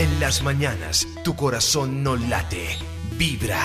[0.00, 2.68] En las mañanas, tu corazón no late,
[3.18, 3.60] vibra.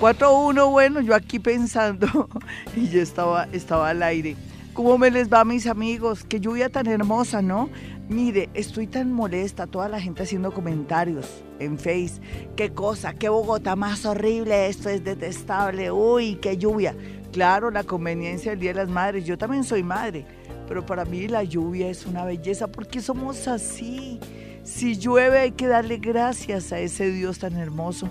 [0.00, 2.28] 4-1, bueno, yo aquí pensando
[2.76, 4.36] y yo estaba, estaba al aire.
[4.72, 6.22] ¿Cómo me les va, mis amigos?
[6.22, 7.70] Qué lluvia tan hermosa, ¿no?
[8.08, 12.20] Mire, estoy tan molesta, toda la gente haciendo comentarios en Face.
[12.54, 16.94] Qué cosa, qué Bogotá más horrible, esto es detestable, uy, qué lluvia.
[17.32, 20.24] Claro, la conveniencia del Día de las Madres, yo también soy madre,
[20.68, 24.20] pero para mí la lluvia es una belleza porque somos así.
[24.66, 28.08] Si llueve hay que darle gracias a ese Dios tan hermoso,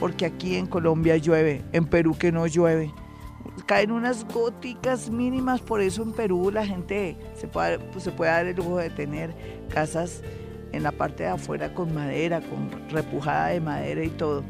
[0.00, 2.92] porque aquí en Colombia llueve, en Perú que no llueve
[3.66, 8.30] caen unas góticas mínimas, por eso en Perú la gente se puede, pues, se puede
[8.30, 9.34] dar el lujo de tener
[9.68, 10.22] casas
[10.72, 14.42] en la parte de afuera con madera, con repujada de madera y todo.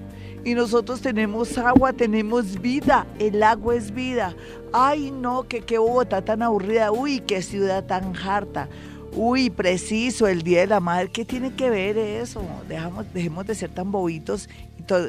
[0.44, 4.34] Y nosotros tenemos agua, tenemos vida, el agua es vida.
[4.72, 8.68] Ay no, que qué Bogotá tan aburrida, uy, qué ciudad tan harta.
[9.14, 12.40] Uy, preciso, el Día de la Madre, ¿qué tiene que ver eso?
[12.66, 14.48] Dejamos, dejemos de ser tan bobitos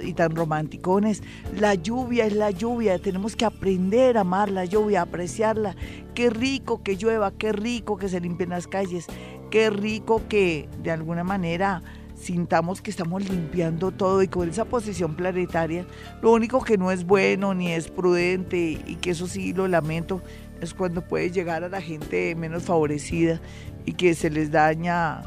[0.03, 1.23] y, tan romanticones.
[1.57, 5.77] La lluvia es la lluvia, tenemos que aprender a amar la lluvia, apreciarla.
[6.15, 9.07] Qué rico que llueva, qué rico que se limpien las calles,
[9.49, 11.81] qué rico que de alguna manera
[12.15, 15.85] sintamos que estamos limpiando todo y con esa posición planetaria,
[16.21, 20.21] lo único que no es bueno ni es prudente y que eso sí lo lamento
[20.61, 23.41] es cuando puede llegar a la gente menos favorecida
[23.85, 25.21] y que se les daña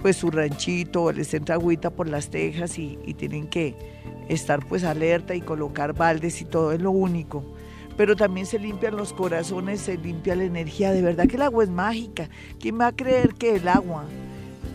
[0.00, 3.74] pues su ranchito, les entra agüita por las tejas y, tienen que
[4.28, 7.44] estar pues alerta y colocar baldes y todo es lo único.
[7.96, 10.90] Pero también se limpian los corazones, se limpia la energía.
[10.90, 12.28] De verdad que el agua es mágica.
[12.58, 14.04] ¿Quién va a creer que el agua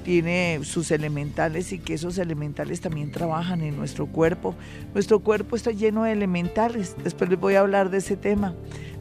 [0.06, 4.56] tiene sus elementales y que esos elementales también trabajan en nuestro cuerpo?
[4.94, 6.96] Nuestro cuerpo está lleno de elementales.
[7.04, 8.56] Después les voy a hablar de ese tema.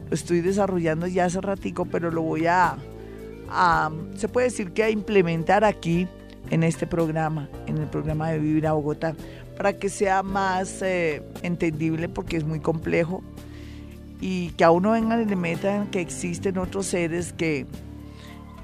[0.09, 2.75] Lo estoy desarrollando ya hace ratico, pero lo voy a
[4.15, 6.07] se puede decir que a implementar aquí
[6.49, 9.15] en este programa, en el programa de Vivir a Bogotá,
[9.57, 13.21] para que sea más eh, entendible porque es muy complejo
[14.21, 17.65] y que a uno vengan y le metan que existen otros seres que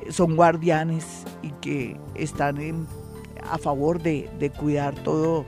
[0.10, 2.88] son guardianes y que están
[3.50, 5.46] a favor de, cuidar todo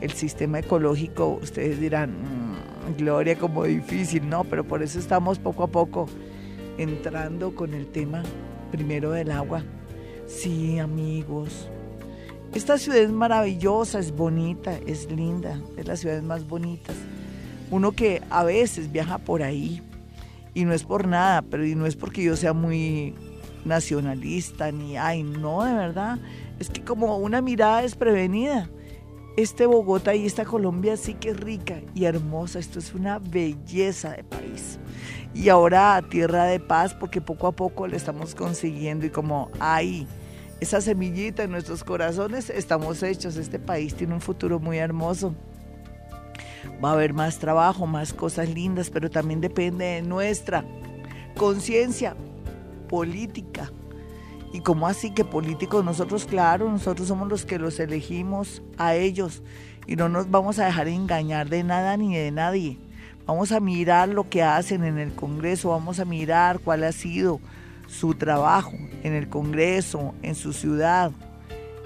[0.00, 1.38] el sistema ecológico.
[1.42, 6.06] Ustedes dirán, mm, Gloria, como difícil, no, pero por eso estamos poco a poco
[6.78, 8.22] entrando con el tema
[8.70, 9.62] primero del agua.
[10.26, 11.68] Sí, amigos.
[12.54, 16.96] Esta ciudad es maravillosa, es bonita, es linda, es las ciudades más bonitas.
[17.70, 19.82] Uno que a veces viaja por ahí
[20.54, 23.14] y no es por nada, pero y no es porque yo sea muy
[23.64, 26.18] nacionalista ni ay, no, de verdad,
[26.58, 28.70] es que como una mirada desprevenida.
[29.36, 34.10] Este Bogotá y esta Colombia sí que es rica y hermosa, esto es una belleza
[34.10, 34.80] de país
[35.34, 40.06] y ahora tierra de paz porque poco a poco le estamos consiguiendo y como hay
[40.60, 43.36] esa semillita en nuestros corazones, estamos hechos.
[43.36, 45.34] Este país tiene un futuro muy hermoso.
[46.82, 50.64] Va a haber más trabajo, más cosas lindas, pero también depende de nuestra
[51.36, 52.16] conciencia
[52.88, 53.70] política.
[54.52, 55.84] ¿Y cómo así que políticos?
[55.84, 59.42] Nosotros, claro, nosotros somos los que los elegimos a ellos
[59.86, 62.78] y no nos vamos a dejar engañar de nada ni de nadie.
[63.28, 67.40] Vamos a mirar lo que hacen en el Congreso, vamos a mirar cuál ha sido
[67.86, 68.72] su trabajo
[69.02, 71.12] en el Congreso, en su ciudad,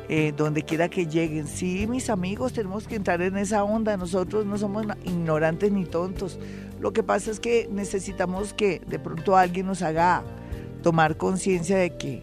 [0.09, 1.49] eh, donde quiera que lleguen.
[1.49, 3.97] Sí, mis amigos, tenemos que entrar en esa onda.
[3.97, 6.39] Nosotros no somos ignorantes ni tontos.
[6.79, 10.23] Lo que pasa es que necesitamos que de pronto alguien nos haga
[10.81, 12.23] tomar conciencia de que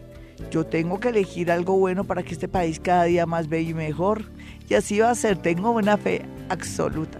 [0.50, 3.74] yo tengo que elegir algo bueno para que este país cada día más bello y
[3.74, 4.24] mejor.
[4.66, 7.19] Y así va a ser, tengo buena fe absoluta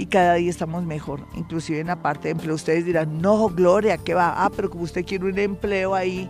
[0.00, 2.54] y cada día estamos mejor, inclusive en la parte de empleo.
[2.54, 4.32] Ustedes dirán, no, Gloria, ¿qué va?
[4.42, 6.26] Ah, pero como usted quiere un empleo ahí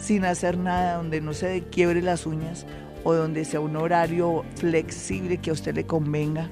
[0.00, 2.66] sin hacer nada, donde no se quiebre las uñas
[3.04, 6.50] o donde sea un horario flexible que a usted le convenga,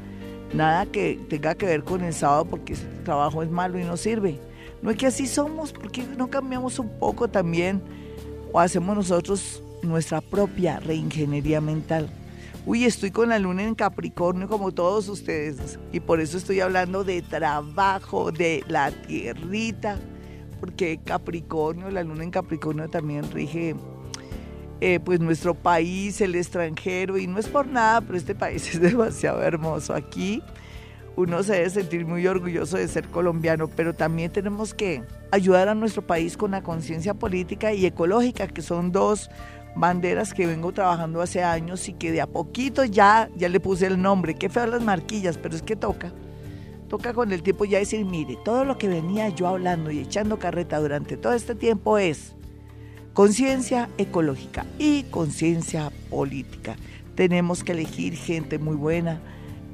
[0.55, 3.97] nada que tenga que ver con el sábado porque ese trabajo es malo y no
[3.97, 4.39] sirve.
[4.83, 7.83] No es que así somos, porque no cambiamos un poco también
[8.53, 12.09] o hacemos nosotros nuestra propia reingeniería mental
[12.67, 17.05] uy, estoy con la luna en Capricornio como todos ustedes y por eso estoy hablando
[17.05, 19.99] de trabajo, de la tierrita,
[20.61, 23.77] porque Capricornio, la luna en Capricornio también rige
[24.81, 27.17] eh, pues nuestro país, el extranjero.
[27.17, 29.95] Y no es por nada, pero este país es demasiado hermoso.
[29.95, 30.43] Aquí
[31.17, 35.75] uno se debe sentir muy orgulloso de ser colombiano, pero también tenemos que ayudar a
[35.75, 39.31] nuestro país con la conciencia política y ecológica, que son dos
[39.77, 43.87] banderas que vengo trabajando hace años y que de a poquito ya, ya le puse
[43.87, 44.35] el nombre.
[44.35, 46.13] Qué feas las marquillas, pero es que toca.
[46.89, 50.39] Toca con el tiempo ya decir, mire, todo lo que venía yo hablando y echando
[50.39, 52.35] carreta durante todo este tiempo es
[53.13, 56.77] conciencia ecológica y conciencia política.
[57.15, 59.21] Tenemos que elegir gente muy buena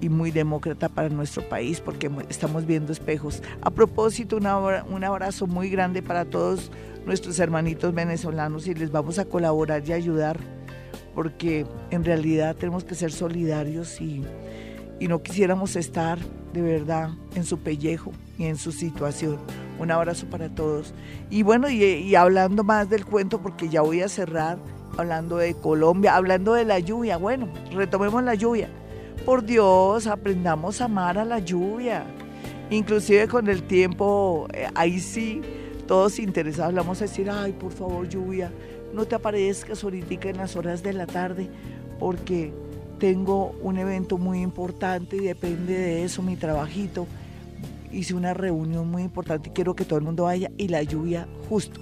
[0.03, 3.43] y muy demócrata para nuestro país porque estamos viendo espejos.
[3.63, 6.71] A propósito, un abrazo muy grande para todos
[7.07, 10.39] nuestros hermanitos venezolanos y les vamos a colaborar y ayudar
[11.15, 14.25] porque en realidad tenemos que ser solidarios y,
[14.99, 16.19] y no quisiéramos estar
[16.53, 19.39] de verdad en su pellejo y en su situación.
[19.79, 20.95] Un abrazo para todos.
[21.31, 24.59] Y bueno, y, hablando más del cuento, porque ya voy a cerrar
[24.99, 27.17] hablando de Colombia, hablando de la lluvia.
[27.17, 28.69] Bueno, retomemos la lluvia.
[29.25, 32.05] Por Dios, aprendamos a amar a la lluvia.
[32.71, 35.41] Inclusive con el tiempo, eh, ahí sí,
[35.87, 38.51] todos interesados vamos a decir, ay, por favor, lluvia,
[38.93, 41.49] no te aparezcas ahorita en las horas de la tarde,
[42.01, 42.53] porque
[42.99, 47.07] tengo un evento muy importante y depende de eso mi trabajito
[47.93, 51.27] hice una reunión muy importante y quiero que todo el mundo vaya y la lluvia
[51.49, 51.81] justo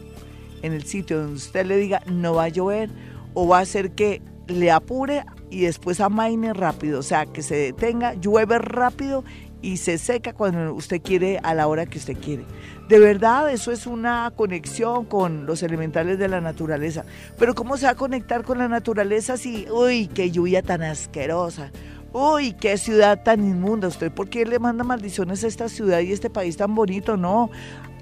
[0.62, 2.88] en el sitio donde usted le diga no va a llover
[3.34, 7.56] o va a hacer que le apure y después amaine rápido, o sea, que se
[7.56, 9.24] detenga, llueve rápido
[9.62, 12.44] y se seca cuando usted quiere a la hora que usted quiere.
[12.88, 17.04] De verdad, eso es una conexión con los elementales de la naturaleza.
[17.38, 21.70] Pero ¿cómo se va a conectar con la naturaleza si, uy, qué lluvia tan asquerosa?
[22.12, 23.86] Uy, qué ciudad tan inmunda.
[23.86, 27.16] ¿Usted por qué le manda maldiciones a esta ciudad y este país tan bonito?
[27.16, 27.50] No.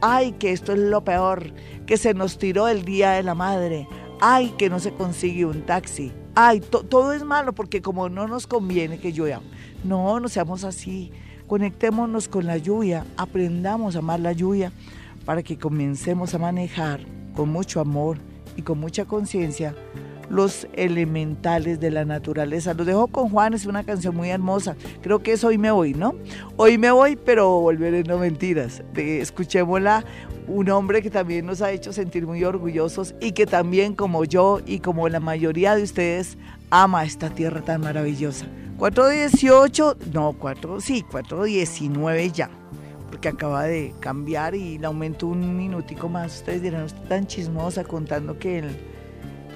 [0.01, 1.53] Ay, que esto es lo peor.
[1.85, 3.87] Que se nos tiró el día de la madre.
[4.21, 6.13] Ay, que no se consigue un taxi.
[6.35, 9.41] Ay, todo es malo porque como no nos conviene que llueva.
[9.85, 11.13] No, no seamos así.
[11.47, 13.05] Conectémonos con la lluvia.
[13.17, 14.73] Aprendamos a amar la lluvia
[15.25, 17.01] para que comencemos a manejar
[17.35, 18.19] con mucho amor
[18.57, 19.75] y con mucha conciencia
[20.31, 22.75] los elementales de la naturaleza.
[22.75, 24.77] Los dejo con Juan, es una canción muy hermosa.
[25.01, 26.15] Creo que es Hoy me voy, ¿no?
[26.57, 28.83] Hoy me voy, pero volveré, no mentiras.
[28.95, 30.05] escuchémosla,
[30.49, 34.61] un hombre que también nos ha hecho sentir muy orgullosos y que también como yo
[34.67, 36.37] y como la mayoría de ustedes
[36.71, 38.47] ama esta tierra tan maravillosa.
[38.79, 42.51] 418, no, 4, sí, 419 ya
[43.09, 46.37] porque acaba de cambiar y le aumento un minutico más.
[46.37, 48.77] Ustedes dirán, usted tan chismosa contando que el,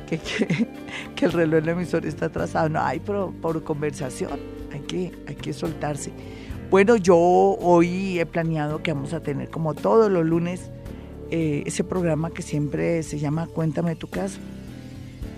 [0.07, 0.19] que,
[1.25, 2.69] el reloj del emisor está atrasado.
[2.71, 4.41] No, hay por, por conversación,
[4.73, 6.13] hay que, hay que soltarse.
[6.71, 10.71] Bueno, yo hoy he planeado que vamos a tener como todos los lunes
[11.33, 14.39] eh, ese programa que siempre se llama Cuéntame tu caso.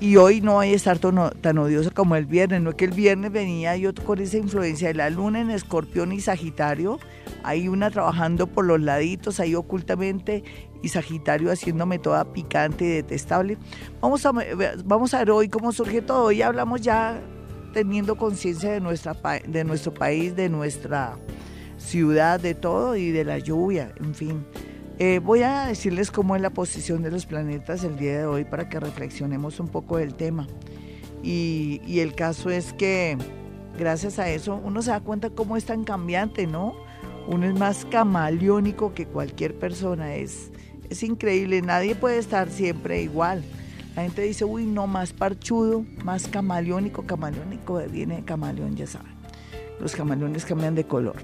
[0.00, 2.84] Y hoy no hay a estar tan, tan odioso como el viernes, no es que
[2.84, 6.98] el viernes venía yo con esa influencia de la luna en escorpión y sagitario,
[7.44, 10.42] hay una trabajando por los laditos ahí ocultamente
[10.82, 13.56] y Sagitario haciéndome toda picante y detestable.
[14.00, 14.32] Vamos a,
[14.84, 16.24] vamos a ver hoy cómo surge todo.
[16.24, 17.22] Hoy hablamos ya
[17.72, 18.80] teniendo conciencia de,
[19.46, 21.16] de nuestro país, de nuestra
[21.78, 24.44] ciudad, de todo y de la lluvia, en fin.
[24.98, 28.44] Eh, voy a decirles cómo es la posición de los planetas el día de hoy
[28.44, 30.46] para que reflexionemos un poco del tema.
[31.22, 33.16] Y, el caso es que
[33.78, 36.74] gracias a eso uno se da cuenta cómo es tan cambiante, ¿no?
[37.26, 40.50] Uno es más camaleónico que cualquier persona, es
[40.90, 43.42] es increíble, nadie puede estar siempre igual.
[43.96, 49.12] La gente dice, uy, no, más parchudo, más camaleónico, camaleónico viene de camaleón, ya saben.
[49.80, 51.16] Los camaleones cambian de color.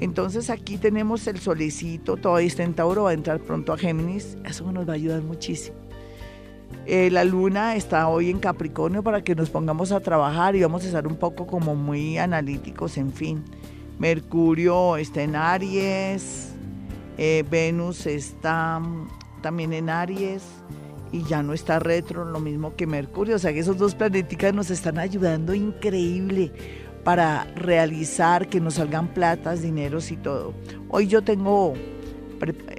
[0.00, 4.36] Entonces aquí tenemos el solecito, todavía está en Tauro, va a entrar pronto a Géminis,
[4.44, 5.76] eso nos va a ayudar muchísimo.
[6.86, 10.82] Eh, la luna está hoy en Capricornio para que nos pongamos a trabajar y vamos
[10.82, 13.44] a estar un poco como muy analíticos, en fin.
[13.98, 16.52] Mercurio está en Aries,
[17.18, 19.08] eh, Venus está mm,
[19.42, 20.42] también en Aries
[21.12, 23.36] y ya no está retro, lo mismo que Mercurio.
[23.36, 26.50] O sea que esos dos planeticas nos están ayudando increíble
[27.04, 30.54] para realizar que nos salgan platas, dineros y todo.
[30.88, 31.74] Hoy yo tengo,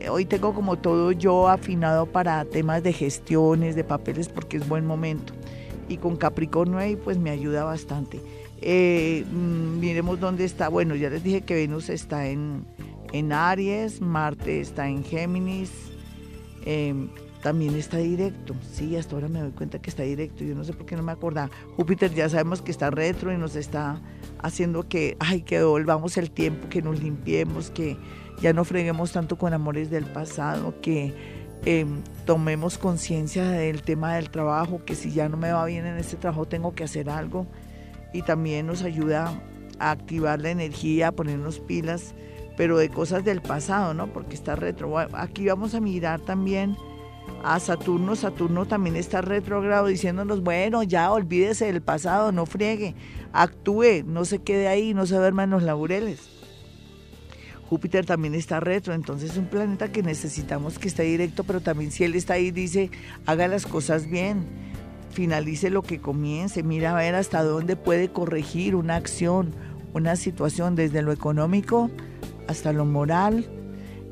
[0.10, 4.86] hoy tengo como todo yo afinado para temas de gestiones, de papeles, porque es buen
[4.86, 5.34] momento.
[5.90, 8.22] Y con Capricornio ahí pues me ayuda bastante.
[8.62, 10.70] Eh, mm, miremos dónde está.
[10.70, 12.66] Bueno, ya les dije que Venus está en,
[13.12, 15.72] en Aries, Marte está en Géminis,
[16.66, 17.10] em,
[17.44, 18.56] también está directo.
[18.72, 20.46] Sí, hasta ahora me doy cuenta que está directo.
[20.46, 21.52] Yo no sé por qué no me acordaba.
[21.76, 24.02] Júpiter ya sabemos que está retro y nos está
[24.42, 27.98] haciendo que, ay, que volvamos el tiempo, que nos limpiemos, que
[28.42, 31.14] ya no freguemos tanto con amores del pasado, que
[31.66, 35.98] em, tomemos conciencia del tema del trabajo, que si ya no me va bien en
[35.98, 37.46] este trabajo tengo que hacer algo.
[38.14, 39.34] Y también nos ayuda
[39.80, 42.16] a activar la energía, a ponernos pilas
[42.56, 44.14] pero de cosas del pasado, ¿no?
[44.14, 44.96] Porque está retro.
[45.14, 46.78] Aquí vamos a mirar también
[47.44, 48.16] a Saturno.
[48.16, 52.96] Saturno también está retrógrado diciéndonos, bueno, ya olvídese del pasado, no friegue,
[53.34, 56.30] actúe, no se quede ahí, no se duerma en los laureles.
[57.70, 61.92] Júpiter también está retro, entonces es un planeta que necesitamos que esté directo, pero también
[61.92, 62.92] si él está ahí dice,
[63.26, 64.46] haga las cosas bien,
[65.10, 69.56] finalice lo que comience, mira a ver hasta dónde puede corregir una acción,
[69.94, 71.90] una situación, desde lo económico
[72.48, 73.50] hasta lo moral,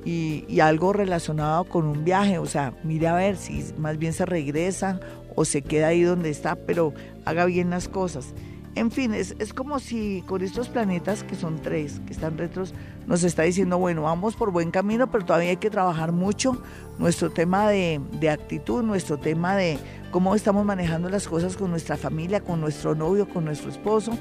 [0.06, 4.26] y, algo relacionado con un viaje, o sea, mire a ver si más bien se
[4.26, 5.00] regresa
[5.36, 6.94] o se queda ahí donde está, pero
[7.26, 8.34] haga bien las cosas.
[8.74, 12.74] En fin, es, como si con estos planetas, que son tres, que están retros,
[13.06, 16.62] nos está diciendo, bueno, vamos por buen camino, pero todavía hay que trabajar mucho
[16.98, 19.78] nuestro tema de, de actitud, nuestro tema de
[20.10, 24.18] cómo estamos manejando las cosas con nuestra familia, con nuestro novio, con nuestro esposo,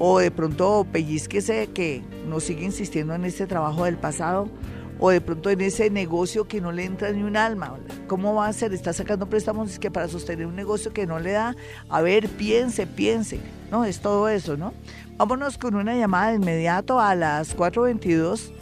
[0.00, 4.48] o de pronto pellizquese que nos sigue insistiendo en este trabajo del pasado,
[5.04, 7.76] o de pronto en ese negocio que no le entra ni un alma.
[8.06, 8.72] ¿Cómo va a ser?
[8.72, 11.56] Está sacando préstamos que para sostener un negocio que no le da.
[11.88, 13.40] A ver, piense, piense.
[13.68, 14.72] No, es todo eso, ¿no?
[15.16, 18.52] Vámonos con una llamada de inmediato a las 4.22.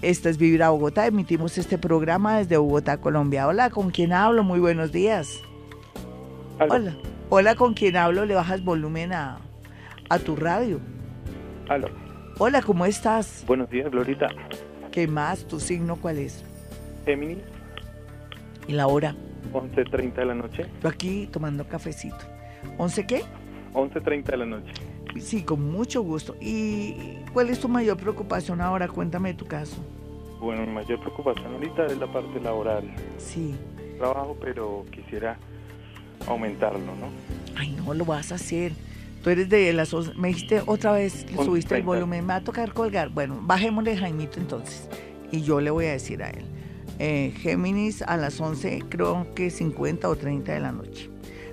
[0.00, 1.06] Esta es Vivir a Bogotá.
[1.06, 3.46] Emitimos este programa desde Bogotá, Colombia.
[3.46, 4.42] Hola, ¿con quién hablo?
[4.42, 5.42] Muy buenos días.
[6.60, 6.96] Hola.
[7.28, 8.24] Hola, ¿con quién hablo?
[8.24, 9.36] Le bajas volumen a,
[10.08, 10.80] a tu radio.
[11.68, 11.88] Hola.
[12.38, 13.44] Hola, ¿cómo estás?
[13.46, 14.28] Buenos días, Glorita.
[14.94, 15.44] ¿Qué más?
[15.44, 16.44] ¿Tu signo cuál es?
[17.04, 17.38] Géminis.
[18.68, 19.16] ¿Y la hora?
[19.52, 20.66] 11.30 de la noche.
[20.80, 22.16] Yo aquí tomando cafecito.
[22.78, 23.22] ¿11 qué?
[23.72, 24.72] 11.30 de la noche.
[25.18, 26.36] Sí, con mucho gusto.
[26.40, 28.86] ¿Y cuál es tu mayor preocupación ahora?
[28.86, 29.78] Cuéntame de tu caso.
[30.40, 32.84] Bueno, mi mayor preocupación ahorita es la parte laboral.
[33.18, 33.56] Sí.
[33.98, 35.36] Trabajo, pero quisiera
[36.28, 37.08] aumentarlo, ¿no?
[37.56, 38.70] Ay, no, lo vas a hacer.
[39.24, 39.94] Tú eres de las...
[40.16, 42.26] Me dijiste otra vez que subiste el volumen.
[42.26, 43.08] Me va a tocar colgar.
[43.08, 44.86] Bueno, bajémosle Jaimito entonces.
[45.32, 46.44] Y yo le voy a decir a él.
[46.98, 51.10] Eh, Géminis a las 11, creo que 50 o 30 de la noche.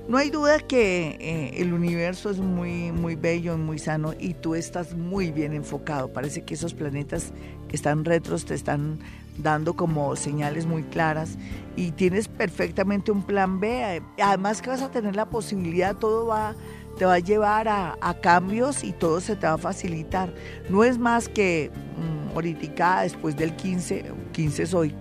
[0.09, 4.33] No hay duda que eh, el universo es muy, muy bello y muy sano y
[4.33, 6.11] tú estás muy bien enfocado.
[6.11, 7.31] Parece que esos planetas
[7.69, 8.99] que están retros te están
[9.37, 11.37] dando como señales muy claras
[11.77, 14.01] y tienes perfectamente un plan B.
[14.21, 16.55] Además que vas a tener la posibilidad, todo va
[16.97, 20.33] te va a llevar a, cambios y todo se te va a facilitar.
[20.69, 24.95] No es más que mm, ahorita después del 15, 15 es hoy,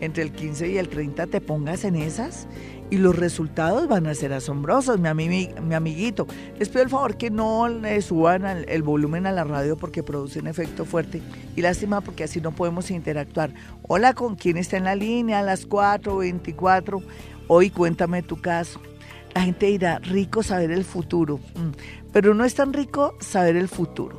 [0.00, 2.46] entre el 15 y el 30 te pongas en esas
[2.90, 6.26] y los resultados van a ser asombrosos, mi, mi amiguito.
[6.58, 10.40] Les pido el favor que no le suban el volumen a la radio porque produce
[10.40, 11.20] un efecto fuerte
[11.54, 13.52] y lástima porque así no podemos interactuar.
[13.82, 15.40] Hola, ¿con quién está en la línea?
[15.40, 17.02] A las 4.24.
[17.48, 18.80] Hoy cuéntame tu caso.
[19.34, 23.68] La gente dirá, rico saber el futuro, mm, pero no es tan rico saber el
[23.68, 24.16] futuro.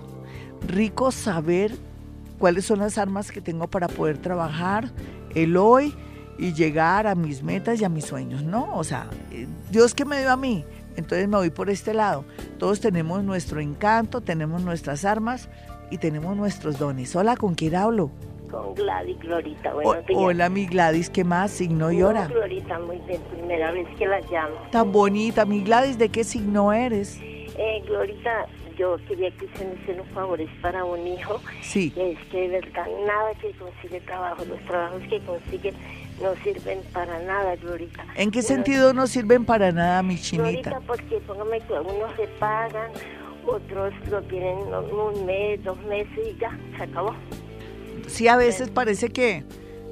[0.67, 1.71] Rico saber
[2.37, 4.91] cuáles son las armas que tengo para poder trabajar
[5.35, 5.93] el hoy
[6.37, 8.75] y llegar a mis metas y a mis sueños, ¿no?
[8.75, 10.63] O sea, eh, Dios que me dio a mí,
[10.95, 12.23] entonces me voy por este lado.
[12.57, 15.49] Todos tenemos nuestro encanto, tenemos nuestras armas
[15.91, 17.15] y tenemos nuestros dones.
[17.15, 18.11] Hola, ¿con quién hablo?
[18.49, 19.73] Con Gladys Glorita.
[20.15, 21.51] Hola, mi Gladys, ¿qué más?
[21.51, 22.27] ¿Signo y hora?
[22.27, 24.55] Glorita, muy bien, primera vez que la llamo.
[24.71, 27.19] Tan bonita, mi Gladys, ¿de qué signo eres?
[27.21, 31.39] Eh, Glorita, yo quería que se me hicieran favores para un hijo.
[31.61, 31.93] Sí.
[31.95, 35.73] es que de verdad nada que consigue trabajo, los trabajos que consigue
[36.21, 38.05] no sirven para nada, Glorita.
[38.15, 40.69] ¿En qué sentido no sirven para nada, mi chinita?
[40.69, 42.91] Glorita, porque póngame que algunos se pagan,
[43.45, 47.15] otros lo tienen un mes, dos meses y ya, se acabó
[48.09, 49.43] sí a veces parece que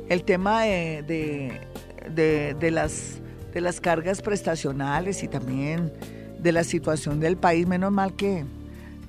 [0.09, 1.62] el tema de,
[2.13, 3.19] de, las,
[3.53, 5.91] de las cargas prestacionales y también
[6.39, 8.45] de la situación del país, menos mal que,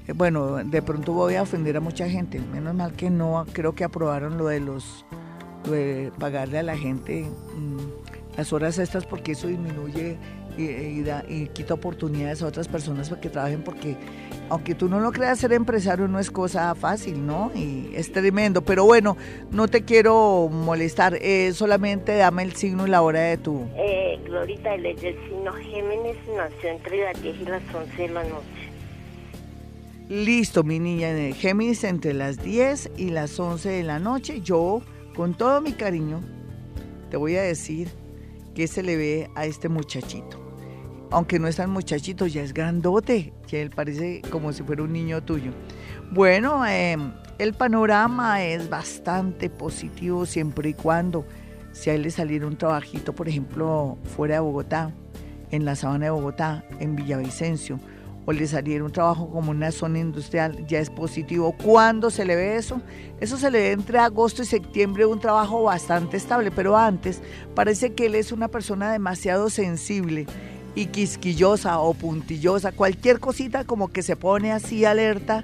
[0.07, 3.75] eh, bueno, de pronto voy a ofender a mucha gente, menos mal que no creo
[3.75, 5.05] que aprobaron lo de los
[6.19, 10.17] pagarle a la gente mm, las horas extras porque eso disminuye
[10.57, 13.97] y, y, quita oportunidades a otras personas para que trabajen porque
[14.51, 17.51] aunque tú no lo creas, ser empresario no es cosa fácil, ¿no?
[17.55, 18.63] Y es tremendo.
[18.63, 19.17] Pero bueno,
[19.51, 21.19] no te quiero molestar.
[21.21, 23.67] Eh, solamente dame el signo y la hora de tu...
[23.77, 28.25] Eh, Glorita, el del signo Géminis nació entre las 10 y las 11 de la
[28.25, 28.45] noche.
[30.09, 31.11] Listo, mi niña.
[31.35, 34.41] Géminis entre las 10 y las 11 de la noche.
[34.41, 34.81] Yo,
[35.15, 36.21] con todo mi cariño,
[37.11, 37.89] te voy a decir
[38.55, 40.48] qué se le ve a este muchachito
[41.11, 44.93] aunque no es tan muchachito, ya es grandote, que él parece como si fuera un
[44.93, 45.53] niño tuyo.
[46.11, 51.25] Bueno, em, el panorama es bastante positivo siempre y cuando
[51.73, 54.93] si a él le saliera un trabajito, por ejemplo, fuera de Bogotá,
[55.51, 57.79] en la sabana de Bogotá, en Villavicencio,
[58.27, 61.55] o le saliera un trabajo como una zona industrial, ya es positivo.
[61.65, 62.83] ¿Cuándo se le ve eso?
[63.21, 67.23] Eso se le ve entre agosto y septiembre, un trabajo bastante estable, pero antes
[67.55, 70.27] parece que él es una persona demasiado sensible
[70.79, 75.43] y quisquillosa o puntillosa, cualquier cosita como que se pone así alerta,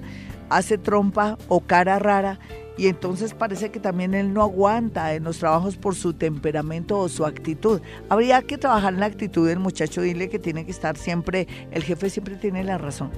[0.49, 2.39] hace trompa o cara rara
[2.77, 7.09] y entonces parece que también él no aguanta en los trabajos por su temperamento o
[7.09, 7.81] su actitud.
[8.07, 11.83] Habría que trabajar en la actitud del muchacho, dile que tiene que estar siempre, el
[11.83, 13.11] jefe siempre tiene la razón.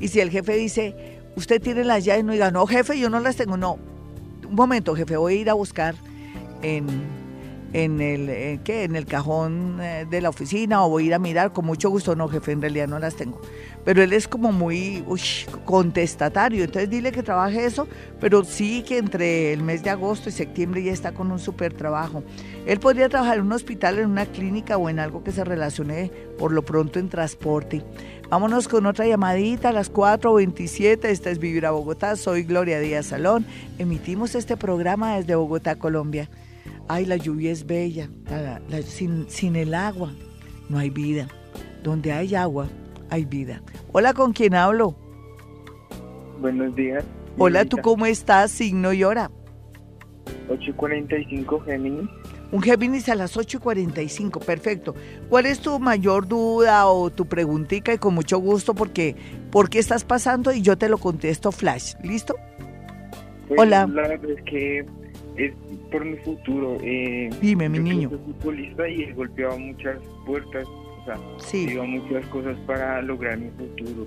[0.00, 3.20] Y si el jefe dice, usted tiene las llaves, no diga, no jefe, yo no
[3.20, 3.78] las tengo, no.
[4.46, 5.94] Un momento, jefe, voy a ir a buscar
[6.60, 7.23] en
[7.74, 8.84] en el, eh, ¿qué?
[8.84, 11.90] en el cajón eh, de la oficina o voy a ir a mirar, con mucho
[11.90, 13.40] gusto, no jefe, en realidad no las tengo.
[13.84, 15.04] Pero él es como muy
[15.64, 17.88] contestatario, entonces dile que trabaje eso,
[18.20, 21.74] pero sí que entre el mes de agosto y septiembre ya está con un súper
[21.74, 22.22] trabajo.
[22.64, 26.12] Él podría trabajar en un hospital, en una clínica o en algo que se relacione
[26.38, 27.82] por lo pronto en transporte.
[28.30, 31.06] Vámonos con otra llamadita a las 4.27.
[31.06, 32.16] Esta es Vivir a Bogotá.
[32.16, 33.44] Soy Gloria Díaz Salón.
[33.78, 36.30] Emitimos este programa desde Bogotá, Colombia.
[36.88, 38.08] Ay, la lluvia es bella.
[38.86, 40.12] sin, sin el agua
[40.68, 41.28] no hay vida.
[41.82, 42.68] Donde hay agua,
[43.10, 43.62] hay vida.
[43.92, 44.94] Hola, ¿con quién hablo?
[46.40, 47.04] Buenos días.
[47.38, 48.50] Hola, ¿tú cómo estás?
[48.50, 49.30] Signo y hora.
[50.48, 52.08] 8.45 Géminis.
[52.52, 54.94] Un Géminis a las 8.45, perfecto.
[55.28, 57.92] ¿Cuál es tu mayor duda o tu preguntita?
[57.92, 59.16] Y con mucho gusto, porque
[59.50, 60.52] ¿por qué estás pasando?
[60.52, 61.94] Y yo te lo contesto flash.
[62.02, 62.36] ¿Listo?
[63.48, 63.88] Pues, Hola.
[63.92, 64.86] La verdad es que
[65.36, 65.52] es
[65.90, 66.78] por mi futuro.
[66.82, 68.10] Eh, Dime, mi niño.
[68.10, 71.66] Soy futbolista y he golpeado muchas puertas, o sea, sí.
[71.66, 74.06] digo muchas cosas para lograr mi futuro.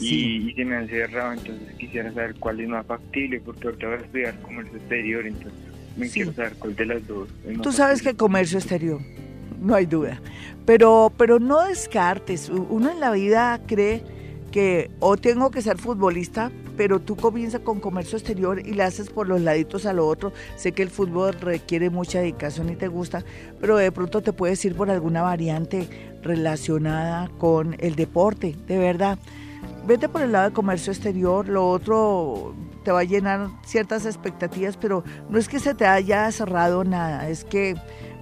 [0.00, 3.96] Y, se me han cerrado, entonces quisiera saber cuál es más factible, porque ahorita voy
[3.96, 5.60] a estudiar comercio exterior, entonces
[5.96, 7.28] me quiero saber cuál de las dos.
[7.62, 9.00] Tú sabes que comercio exterior,
[9.60, 10.20] no hay duda.
[10.64, 14.04] Pero, pero no descartes, uno en la vida cree
[15.00, 19.28] o tengo que ser futbolista, pero tú comienzas con comercio exterior y le haces por
[19.28, 20.32] los laditos a lo otro.
[20.56, 23.24] Sé que el fútbol requiere mucha dedicación y te gusta,
[23.60, 25.88] pero de pronto te puedes ir por alguna variante
[26.22, 29.18] relacionada con el deporte, de verdad.
[29.86, 34.76] Vete por el lado de comercio exterior, lo otro te va a llenar ciertas expectativas,
[34.76, 37.74] pero no es que se te haya cerrado nada, es que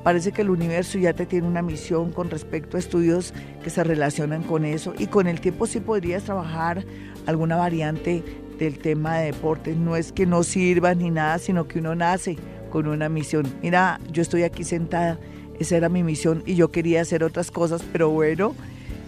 [0.06, 3.34] Parece que el universo ya te tiene una misión con respecto a estudios
[3.64, 6.84] que se relacionan con eso y con el tiempo sí podrías trabajar
[7.26, 8.22] alguna variante
[8.56, 9.76] del tema de deportes.
[9.76, 12.36] No es que no sirva ni nada, sino que uno nace
[12.70, 13.52] con una misión.
[13.62, 15.18] Mira, yo estoy aquí sentada,
[15.58, 18.54] esa era mi misión y yo quería hacer otras cosas, pero bueno,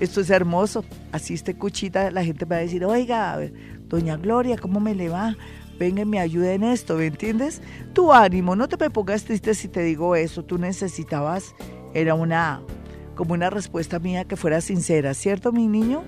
[0.00, 0.84] esto es hermoso.
[1.12, 3.38] Así este cuchita, la gente va a decir, oiga,
[3.86, 5.36] doña Gloria, ¿cómo me le va?
[5.78, 7.62] Venga me ayude en esto, ¿me entiendes?
[7.92, 11.54] Tu ánimo, no te me pongas triste si te digo eso, tú necesitabas,
[11.94, 12.62] era una,
[13.14, 16.02] como una respuesta mía que fuera sincera, ¿cierto mi niño?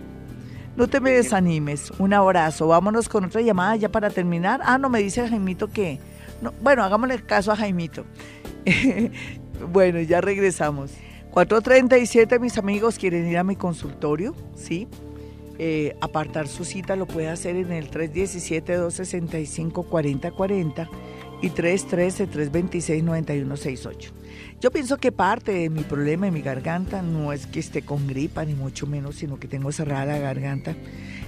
[0.76, 4.60] No te me desanimes, un abrazo, vámonos con otra llamada ya para terminar.
[4.64, 5.98] Ah, no, me dice Jaimito que,
[6.40, 8.04] no, bueno, hagámosle caso a Jaimito.
[9.72, 10.92] bueno, ya regresamos.
[11.32, 14.88] 4.37, mis amigos, quieren ir a mi consultorio, ¿sí?
[15.62, 20.88] Eh, apartar su cita lo puede hacer en el 317-265-4040
[21.42, 24.10] y 313-326-9168.
[24.58, 28.06] Yo pienso que parte de mi problema en mi garganta no es que esté con
[28.06, 30.74] gripa, ni mucho menos, sino que tengo cerrada la garganta.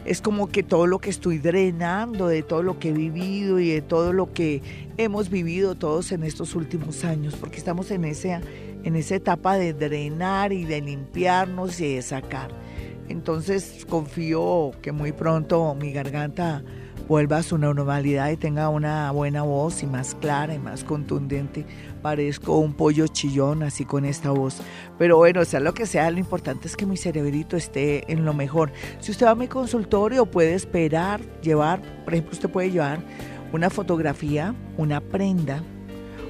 [0.07, 3.69] Es como que todo lo que estoy drenando, de todo lo que he vivido y
[3.69, 4.63] de todo lo que
[4.97, 8.41] hemos vivido todos en estos últimos años, porque estamos en, ese,
[8.83, 12.72] en esa etapa de drenar y de limpiarnos y de sacar.
[13.13, 16.65] Entonces confío que muy pronto mi garganta
[17.09, 21.67] vuelva a su normalidad y tenga una buena voz y más clara y más contundente.
[22.01, 24.63] Parezco un pollo chillón así con esta voz.
[24.99, 28.33] Pero bueno, sea lo que sea, lo importante es que mi cerebrito esté en lo
[28.33, 28.73] mejor.
[29.01, 33.01] Si usted va a mi consultorio, puede esperar, llevar, por ejemplo, usted puede llevar
[33.53, 35.63] una fotografía, una prenda,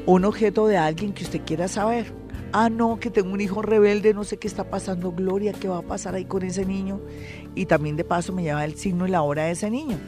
[0.04, 2.21] un objeto de alguien que usted quiera saber
[2.52, 5.78] ah, no, que tengo un hijo rebelde, no sé qué está pasando, Gloria, qué va
[5.78, 7.00] a pasar ahí con ese niño.
[7.54, 9.98] Y también de paso me lleva el signo y la hora de ese niño.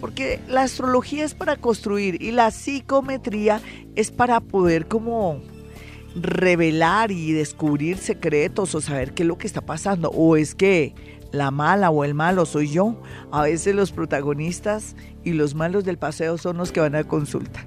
[0.00, 3.60] Porque la astrología es para construir y la psicometría
[3.94, 5.40] es para poder como
[6.14, 10.10] revelar y descubrir secretos o saber qué es lo que está pasando.
[10.10, 10.94] O es que
[11.32, 13.00] la mala o el malo soy yo.
[13.30, 14.94] A veces los protagonistas
[15.24, 17.64] y los malos del paseo son los que van a consulta.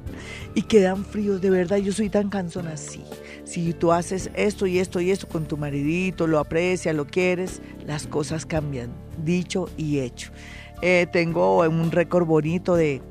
[0.53, 3.03] Y quedan fríos, de verdad, yo soy tan cansona así.
[3.47, 7.61] Si tú haces esto y esto y esto con tu maridito, lo aprecia, lo quieres,
[7.85, 8.91] las cosas cambian,
[9.23, 10.31] dicho y hecho.
[10.81, 13.01] Eh, tengo un récord bonito de,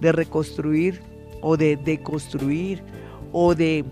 [0.00, 1.02] de reconstruir
[1.42, 2.82] o de deconstruir
[3.30, 3.84] o de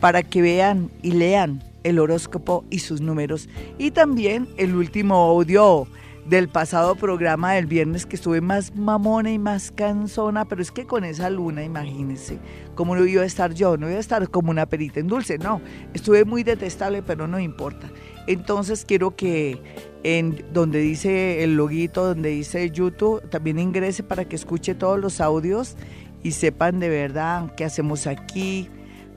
[0.00, 3.48] para que vean y lean el horóscopo y sus números.
[3.78, 5.86] Y también el último audio
[6.26, 10.86] del pasado programa del viernes que estuve más mamona y más cansona, pero es que
[10.86, 12.38] con esa luna, imagínense,
[12.74, 13.76] ¿cómo no iba a estar yo?
[13.76, 15.60] No iba a estar como una perita en dulce, no,
[15.94, 17.90] estuve muy detestable, pero no importa.
[18.26, 19.60] Entonces quiero que
[20.02, 25.20] en donde dice el loguito, donde dice YouTube, también ingrese para que escuche todos los
[25.20, 25.76] audios
[26.22, 28.68] y sepan de verdad qué hacemos aquí,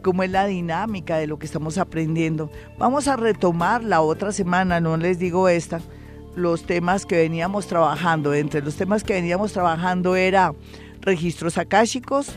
[0.01, 2.51] cómo es la dinámica de lo que estamos aprendiendo.
[2.77, 5.79] Vamos a retomar la otra semana, no les digo esta,
[6.35, 8.33] los temas que veníamos trabajando.
[8.33, 10.53] Entre los temas que veníamos trabajando era
[11.01, 12.31] registros akáshicos,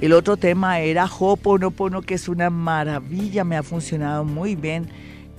[0.00, 4.88] el otro tema era Hoponopono, que es una maravilla, me ha funcionado muy bien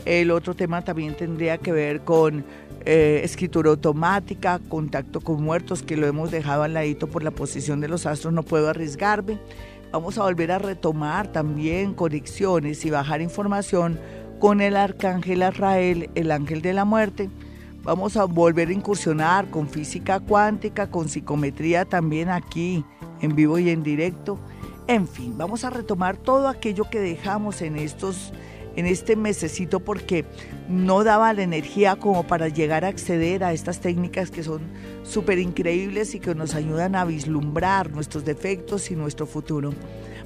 [0.05, 2.45] el otro tema también tendría que ver con
[2.85, 7.81] eh, escritura automática, contacto con muertos, que lo hemos dejado al ladito por la posición
[7.81, 9.38] de los astros, no puedo arriesgarme.
[9.91, 13.99] Vamos a volver a retomar también conexiones y bajar información
[14.39, 17.30] con el arcángel Azrael, el ángel de la muerte.
[17.84, 22.84] Vamos a volver a incursionar con física cuántica, con psicometría también aquí,
[23.21, 24.39] en vivo y en directo.
[24.88, 28.34] En fin, vamos a retomar todo aquello que dejamos en estos
[28.75, 30.25] en este mesecito porque
[30.69, 34.62] no daba la energía como para llegar a acceder a estas técnicas que son
[35.04, 39.73] súper increíbles y que nos ayudan a vislumbrar nuestros defectos y nuestro futuro.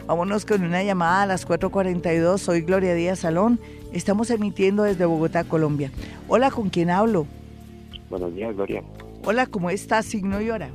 [0.06, 2.38] Vámonos con una llamada a las 4.42.
[2.38, 3.60] Soy Gloria Díaz Salón.
[3.94, 5.92] Estamos emitiendo desde Bogotá, Colombia.
[6.28, 7.26] Hola, ¿con quién hablo?
[8.10, 8.84] Buenos días, Gloria.
[9.24, 10.04] Hola, ¿cómo está?
[10.04, 10.70] Signo y hora.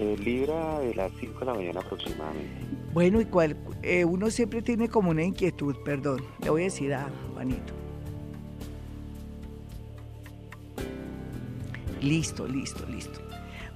[0.00, 2.66] Eh, libra de las 5 de la mañana aproximadamente.
[2.92, 6.92] Bueno, y cuál, eh, uno siempre tiene como una inquietud, perdón, le voy a decir
[6.92, 7.72] a Juanito.
[12.00, 13.29] Listo, listo, listo.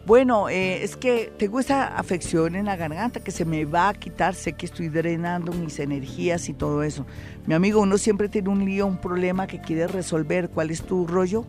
[0.06, 3.94] Bueno, eh, es que tengo esa afección en la garganta que se me va a
[3.94, 7.06] quitar, sé que estoy drenando mis energías y todo eso.
[7.46, 10.50] Mi amigo, uno siempre tiene un lío, un problema que quiere resolver.
[10.50, 11.46] ¿Cuál es tu rollo?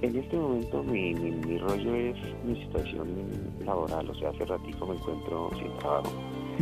[0.00, 3.08] En este momento mi, mi, rollo es mi situación
[3.64, 6.12] laboral, o sea, hace ratito me encuentro sin trabajo.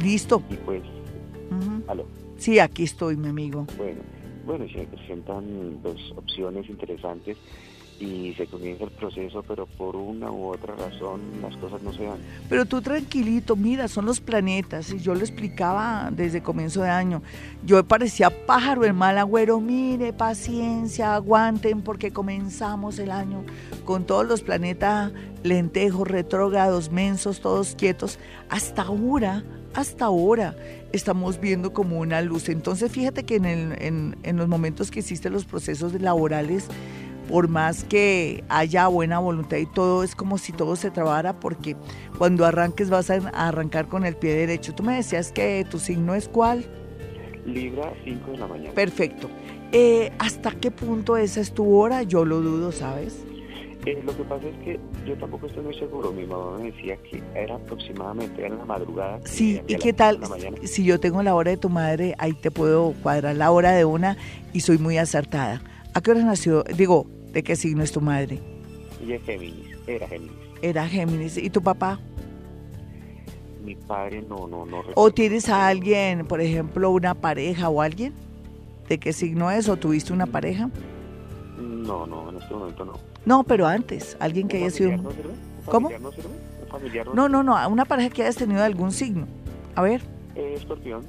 [0.02, 0.42] Listo.
[0.48, 0.82] Y pues,
[1.86, 2.06] ¿aló?
[2.38, 3.66] Sí, aquí estoy, mi amigo.
[3.76, 4.00] Bueno,
[4.46, 7.36] bueno, se presentan dos opciones interesantes
[8.04, 12.04] y se comienza el proceso, pero por una u otra razón las cosas no se
[12.04, 12.18] dan.
[12.48, 17.22] Pero tú tranquilito, mira, son los planetas, y yo lo explicaba desde comienzo de año.
[17.64, 23.44] Yo parecía pájaro el mal agüero, mire, paciencia, aguanten, porque comenzamos el año
[23.84, 25.12] con todos los planetas
[25.42, 28.18] lentejos, retrógrados, mensos, todos quietos.
[28.48, 30.54] Hasta ahora, hasta ahora
[30.92, 32.48] estamos viendo como una luz.
[32.48, 36.68] Entonces fíjate que en, en, en los momentos que existen los procesos laborales,
[37.28, 41.76] por más que haya buena voluntad y todo, es como si todo se trabara porque
[42.18, 44.74] cuando arranques vas a arrancar con el pie derecho.
[44.74, 46.64] Tú me decías que tu signo es cuál?
[47.46, 48.74] Libra 5 de la mañana.
[48.74, 49.28] Perfecto.
[49.72, 52.02] Eh, ¿Hasta qué punto esa es tu hora?
[52.02, 53.24] Yo lo dudo, ¿sabes?
[53.86, 56.10] Eh, lo que pasa es que yo tampoco estoy muy seguro.
[56.12, 59.20] Mi mamá me decía que era aproximadamente en la madrugada.
[59.24, 60.20] Sí, ¿y qué tal?
[60.62, 63.84] Si yo tengo la hora de tu madre, ahí te puedo cuadrar la hora de
[63.84, 64.16] una
[64.54, 65.60] y soy muy acertada.
[65.92, 66.64] ¿A qué hora nació?
[66.76, 68.40] Digo, ¿de qué signo es tu madre?
[69.02, 70.36] Ella es Géminis, era Géminis.
[70.62, 71.36] Era Géminis.
[71.36, 72.00] ¿Y tu papá?
[73.62, 74.82] Mi padre no, no, no.
[74.94, 78.14] ¿O tienes a alguien, por ejemplo, una pareja o alguien?
[78.88, 79.68] ¿De qué signo es?
[79.68, 80.70] ¿O tuviste una pareja?
[81.58, 82.92] No, no, en este momento no.
[83.26, 84.96] No, pero antes, alguien que haya sido...
[84.96, 85.10] No
[85.66, 85.90] ¿Cómo?
[85.90, 86.28] No, sirve?
[86.70, 89.26] familiar no, no, no, una pareja que hayas tenido algún signo.
[89.74, 90.02] A ver.
[90.34, 91.04] Eh, escorpión.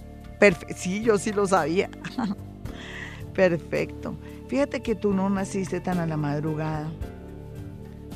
[0.75, 1.89] sí, yo sí lo sabía.
[3.33, 4.15] Perfecto.
[4.47, 6.89] Fíjate que tú no naciste tan a la madrugada.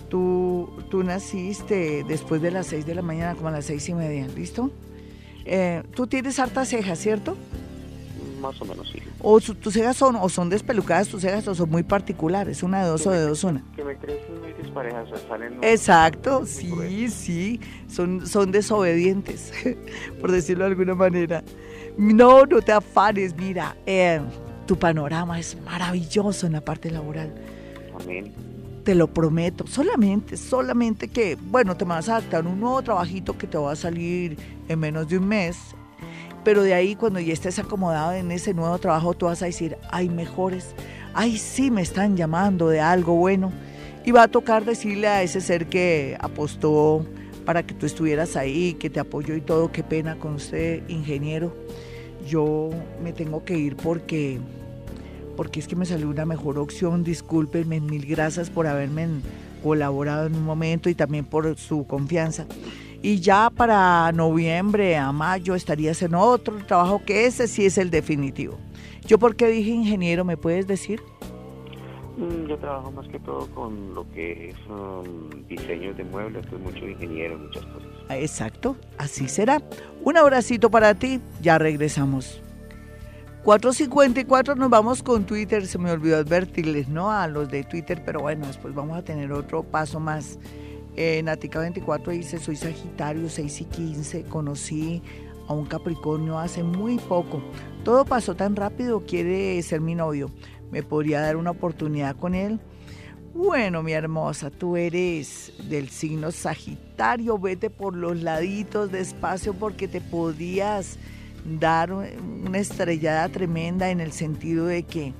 [0.09, 3.93] Tú, tú naciste después de las 6 de la mañana, como a las seis y
[3.93, 4.71] media, ¿listo?
[5.45, 7.37] Eh, tú tienes hartas cejas, ¿cierto?
[8.39, 8.99] más o menos sí.
[9.19, 12.89] O tus cejas son, o son despelucadas tus cejas, o son muy particulares, una de
[12.89, 13.63] dos o de dos una.
[13.75, 15.57] Que me crecen muy disparejas, salen...
[15.61, 19.51] Exacto, sí, sí, son, son desobedientes,
[20.21, 21.43] por decirlo de alguna manera.
[21.97, 24.21] No, no te afanes, mira, eh,
[24.69, 27.33] tu panorama es maravilloso en la parte laboral.
[27.99, 28.31] Amén.
[28.83, 33.47] Te lo prometo, solamente, solamente que, bueno, te vas a adaptar un nuevo trabajito que
[33.47, 35.57] te va a salir en menos de un mes,
[36.43, 39.75] pero de ahí cuando ya estés acomodado en ese nuevo trabajo, tú vas a decir,
[39.89, 40.75] hay mejores,
[41.15, 43.51] ay sí me están llamando de algo bueno.
[44.05, 47.07] Y va a tocar decirle a ese ser que apostó
[47.43, 51.55] para que tú estuvieras ahí, que te apoyó y todo, qué pena con usted, ingeniero.
[52.27, 52.69] Yo
[53.01, 54.39] me tengo que ir porque
[55.39, 57.05] porque es que me salió una mejor opción.
[57.05, 59.07] Discúlpenme, mil gracias por haberme
[59.63, 62.45] colaborado en un momento y también por su confianza.
[63.01, 67.89] Y ya para noviembre a mayo estarías en otro trabajo que ese sí es el
[67.89, 68.57] definitivo.
[69.07, 70.25] ¿Yo por qué dije ingeniero?
[70.25, 70.99] ¿Me puedes decir?
[72.17, 76.59] Mm, yo trabajo más que todo con lo que es um, diseño de muebles, soy
[76.59, 77.87] mucho ingeniero, muchas cosas.
[78.09, 79.61] Exacto, así será.
[80.03, 82.41] Un abracito para ti, ya regresamos.
[83.43, 87.09] 454 nos vamos con Twitter, se me olvidó advertirles, ¿no?
[87.09, 90.37] A los de Twitter, pero bueno, después vamos a tener otro paso más.
[90.97, 95.01] Eh, Natica 24 dice, soy Sagitario 6 y 15, conocí
[95.47, 97.41] a un Capricornio hace muy poco.
[97.85, 100.29] Todo pasó tan rápido, quiere ser mi novio.
[100.69, 102.59] ¿Me podría dar una oportunidad con él?
[103.33, 110.01] Bueno, mi hermosa, tú eres del signo Sagitario, vete por los laditos despacio porque te
[110.01, 110.97] podías
[111.45, 115.13] dar una estrellada tremenda en el sentido de que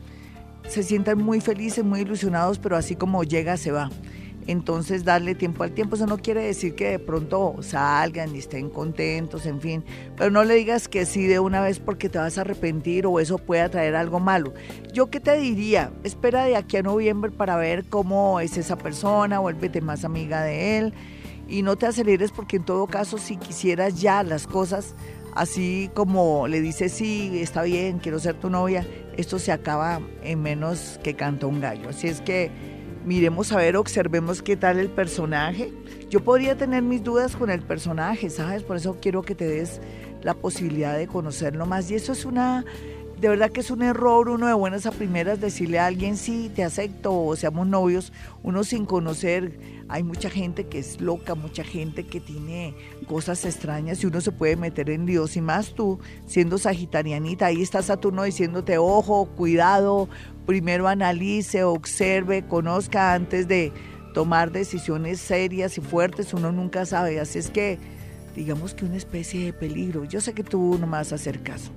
[0.68, 3.90] se sientan muy felices, muy ilusionados, pero así como llega, se va.
[4.48, 8.70] Entonces, darle tiempo al tiempo, eso no quiere decir que de pronto salgan y estén
[8.72, 9.84] contentos, en fin,
[10.18, 13.20] pero no le digas que sí de una vez porque te vas a arrepentir o
[13.20, 14.54] eso puede traer algo malo.
[14.92, 19.38] Yo qué te diría, espera de aquí a noviembre para ver cómo es esa persona,
[19.38, 20.94] vuélvete más amiga de él
[21.48, 24.96] y no te aceleres porque en todo caso si quisieras ya las cosas
[25.36, 28.86] así como le dice, sí, está bien, quiero ser tu novia,
[29.18, 31.90] esto se acaba en menos que canta un gallo.
[31.90, 32.52] Así es que
[33.06, 35.74] miremos a ver, observemos qué tal el personaje.
[36.10, 38.64] Yo podría tener mis dudas con el personaje, ¿sabes?
[38.64, 39.82] Por eso quiero que te des
[40.22, 41.90] la posibilidad de conocerlo más.
[41.92, 42.66] Y eso es una,
[43.20, 46.52] de verdad que es un error uno de buenas a primeras decirle a alguien, sí,
[46.54, 51.64] te acepto o seamos novios, uno sin conocer hay mucha gente que es loca, mucha
[51.64, 52.76] gente que tiene
[53.08, 55.36] cosas extrañas y uno se puede meter en Dios.
[55.36, 60.08] Y más tú, siendo sagitarianita, ahí está Saturno diciéndote, ojo, cuidado,
[60.46, 63.74] primero analice, observe, conozca antes de
[64.14, 66.36] tomar decisiones serias y fuertes.
[66.36, 67.20] Uno nunca sabe.
[67.20, 67.80] Así es que,
[68.36, 70.04] digamos que una especie de peligro.
[70.04, 71.72] Yo sé que tú no me vas a hacer caso.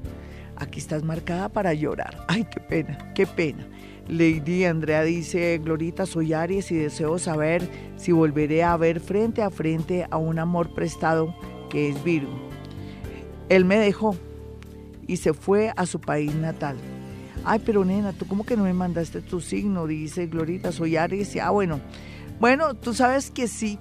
[0.63, 2.25] Aquí estás marcada para llorar.
[2.29, 3.67] Ay, qué pena, qué pena.
[4.07, 9.51] Lady Andrea dice, Glorita, soy Aries y deseo saber si volveré a ver frente a
[9.51, 11.35] frente a un amor prestado
[11.69, 12.49] que es Virgo.
[13.49, 14.15] Él me dejó
[15.09, 16.77] y se fue a su país natal.
[17.45, 19.89] Ay, pero nena, ¿tú cómo que no me mandaste tu signo?
[19.89, 21.35] Dice Glorita, soy Aries.
[21.35, 21.81] Y, ah, bueno.
[22.39, 23.81] Bueno, tú sabes que sí.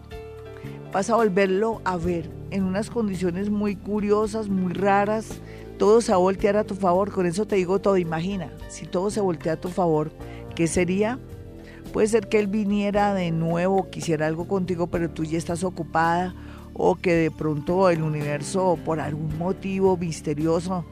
[0.91, 5.41] Vas a volverlo a ver en unas condiciones muy curiosas, muy raras
[5.81, 9.09] todo se va a a tu favor, con eso te digo todo, imagina, si todo
[9.09, 10.11] se voltea a tu favor,
[10.55, 11.17] ¿qué sería?
[11.91, 16.35] Puede ser que él viniera de nuevo, quisiera algo contigo, pero tú ya estás ocupada,
[16.75, 20.85] o que de pronto el universo, por algún motivo misterioso,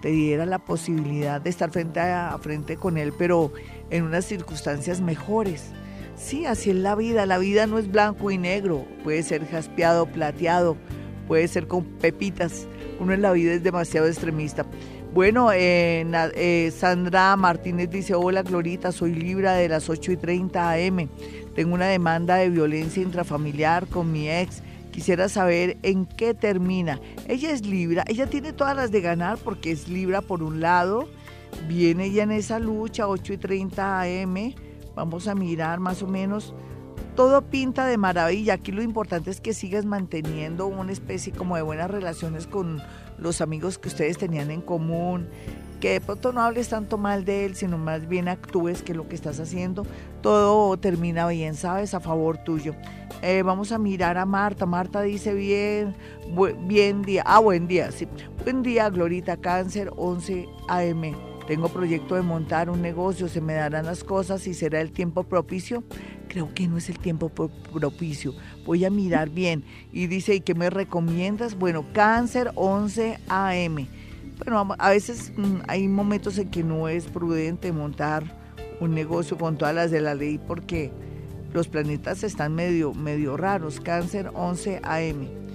[0.00, 3.52] te diera la posibilidad de estar frente a frente con él, pero
[3.90, 5.72] en unas circunstancias mejores.
[6.14, 7.26] Sí, así es la vida.
[7.26, 10.76] La vida no es blanco y negro, puede ser jaspeado, plateado,
[11.26, 12.68] puede ser con pepitas
[13.00, 14.64] uno en la vida es demasiado extremista.
[15.16, 20.72] Bueno, eh, eh, Sandra Martínez dice, hola Glorita, soy Libra de las 8 y 30
[20.72, 21.08] am.
[21.54, 24.62] Tengo una demanda de violencia intrafamiliar con mi ex.
[24.92, 27.00] Quisiera saber en qué termina.
[27.28, 31.08] Ella es Libra, ella tiene todas las de ganar porque es Libra por un lado.
[31.66, 34.54] Viene ella en esa lucha, 8 y 30 am.
[34.94, 36.54] Vamos a mirar más o menos
[37.16, 38.54] todo pinta de maravilla.
[38.54, 42.80] Aquí lo importante es que sigas manteniendo una especie como de buenas relaciones con
[43.18, 45.26] los amigos que ustedes tenían en común,
[45.80, 49.08] que de pronto no hables tanto mal de él, sino más bien actúes que lo
[49.08, 49.86] que estás haciendo,
[50.20, 51.94] todo termina bien, ¿sabes?
[51.94, 52.74] A favor tuyo.
[53.22, 54.66] Eh, vamos a mirar a Marta.
[54.66, 55.96] Marta dice bien,
[56.68, 57.22] bien día.
[57.26, 58.06] Ah, buen día, sí.
[58.44, 61.35] Buen día, Glorita Cáncer, 11 AM.
[61.46, 65.24] Tengo proyecto de montar un negocio, se me darán las cosas y será el tiempo
[65.24, 65.84] propicio
[66.36, 68.34] creo que no es el tiempo propicio,
[68.66, 69.64] voy a mirar bien.
[69.90, 71.56] Y dice, ¿y qué me recomiendas?
[71.56, 73.88] Bueno, cáncer 11 AM.
[74.38, 78.24] Bueno, a veces mm, hay momentos en que no es prudente montar
[78.80, 80.92] un negocio con todas las de la ley porque
[81.54, 83.80] los planetas están medio, medio raros.
[83.80, 85.45] Cáncer 11 AM.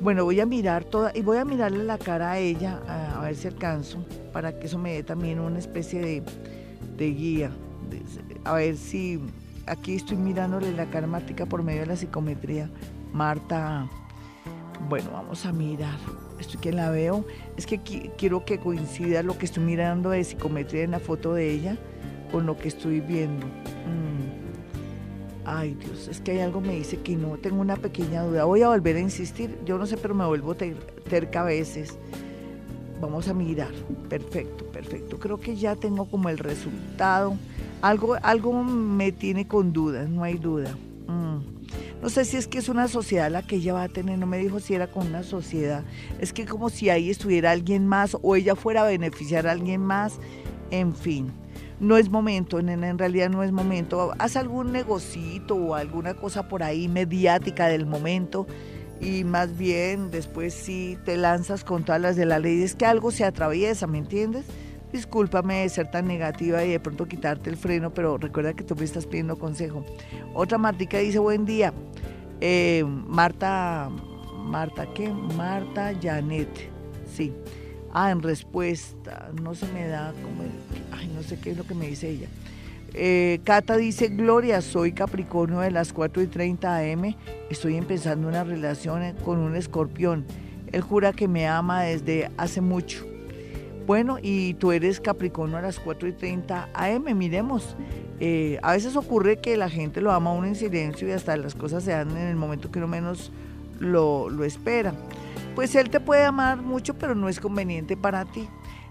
[0.00, 3.36] Bueno, voy a mirar toda y voy a mirarle la cara a ella a, ver
[3.36, 6.22] si alcanzo para que eso me dé también una especie de,
[6.96, 7.50] de guía.
[8.44, 9.20] a ver si
[9.66, 11.06] aquí estoy mirándole la cara
[11.48, 12.70] por medio de la psicometría.
[13.12, 13.90] Marta,
[14.88, 15.98] bueno, vamos a mirar.
[16.38, 17.26] Estoy que la veo.
[17.58, 21.50] Es que quiero que coincida lo que estoy mirando de psicometría en la foto de
[21.50, 21.76] ella
[22.32, 23.46] con lo que estoy viendo.
[23.46, 24.49] Mm.
[25.52, 28.44] Ay Dios, es que hay algo me dice que no, tengo una pequeña duda.
[28.44, 31.98] Voy a volver a insistir, yo no sé, pero me vuelvo terca a veces.
[33.00, 33.72] Vamos a mirar.
[34.08, 35.18] Perfecto, perfecto.
[35.18, 37.34] Creo que ya tengo como el resultado.
[37.82, 40.70] Algo, algo me tiene con dudas, no hay duda.
[41.08, 41.40] Mm.
[42.00, 44.26] No sé si es que es una sociedad la que ella va a tener, no
[44.26, 45.82] me dijo si era con una sociedad.
[46.20, 49.80] Es que como si ahí estuviera alguien más o ella fuera a beneficiar a alguien
[49.80, 50.20] más.
[50.70, 51.32] En fin
[51.80, 54.12] no es momento, nena, en realidad no es momento.
[54.18, 58.46] Haz algún negocito o alguna cosa por ahí mediática del momento
[59.00, 62.62] y más bien después sí te lanzas con todas las de la ley.
[62.62, 64.44] Es que algo se atraviesa, ¿me entiendes?
[64.92, 68.76] Discúlpame de ser tan negativa y de pronto quitarte el freno, pero recuerda que tú
[68.76, 69.84] me estás pidiendo consejo.
[70.34, 71.72] Otra Martica dice, buen día.
[72.42, 73.90] Eh, Marta,
[74.36, 75.08] Marta, ¿qué?
[75.08, 76.70] Marta Janet,
[77.06, 77.32] sí.
[77.92, 80.44] Ah, en respuesta, no se me da como,
[80.92, 82.28] ay, no sé qué es lo que me dice ella.
[82.94, 87.14] Eh, Cata dice, Gloria, soy Capricornio de las 4 y 30 am,
[87.50, 90.24] estoy empezando una relación con un escorpión.
[90.70, 93.06] Él jura que me ama desde hace mucho.
[93.86, 97.76] Bueno, y tú eres Capricornio a las 4 y 30 am, miremos.
[98.20, 101.36] Eh, a veces ocurre que la gente lo ama a uno en silencio y hasta
[101.36, 103.32] las cosas se dan en el momento que uno menos
[103.80, 104.94] lo, lo espera
[105.60, 108.48] pues él te puede amar mucho, pero no es conveniente para ti.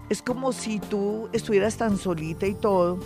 [0.08, 3.00] Es como si tú estuvieras tan solita y todo,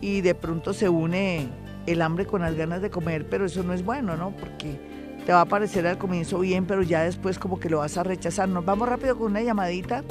[0.00, 1.48] y de pronto se une
[1.88, 4.30] el hambre con las ganas de comer, pero eso no es bueno, ¿no?
[4.30, 4.78] Porque
[5.26, 8.04] te va a parecer al comienzo bien, pero ya después como que lo vas a
[8.04, 8.48] rechazar.
[8.48, 10.04] Nos vamos rápido con una llamadita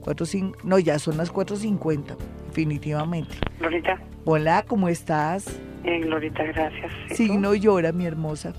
[0.00, 3.34] 45, no, ya son las 4.50, definitivamente.
[3.60, 4.00] Glorita.
[4.24, 5.44] Hola, ¿cómo estás?
[5.84, 6.92] Eh, Glorita, gracias.
[7.12, 8.54] Sí, no llora, mi hermosa.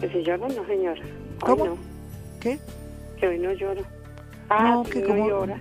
[0.00, 1.02] Si lloro, no, señora.
[1.40, 1.76] ¿Cómo?
[2.40, 2.58] ¿Qué?
[3.20, 3.82] Que hoy no lloro.
[4.48, 5.60] Ah, no, que no llora.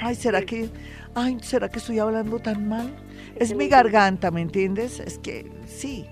[0.00, 0.70] Ay, ¿será que,
[1.14, 2.88] ay, ¿será que estoy hablando tan mal?
[3.38, 4.98] Es mi garganta, ¿me entiendes?
[5.00, 6.06] Es que sí.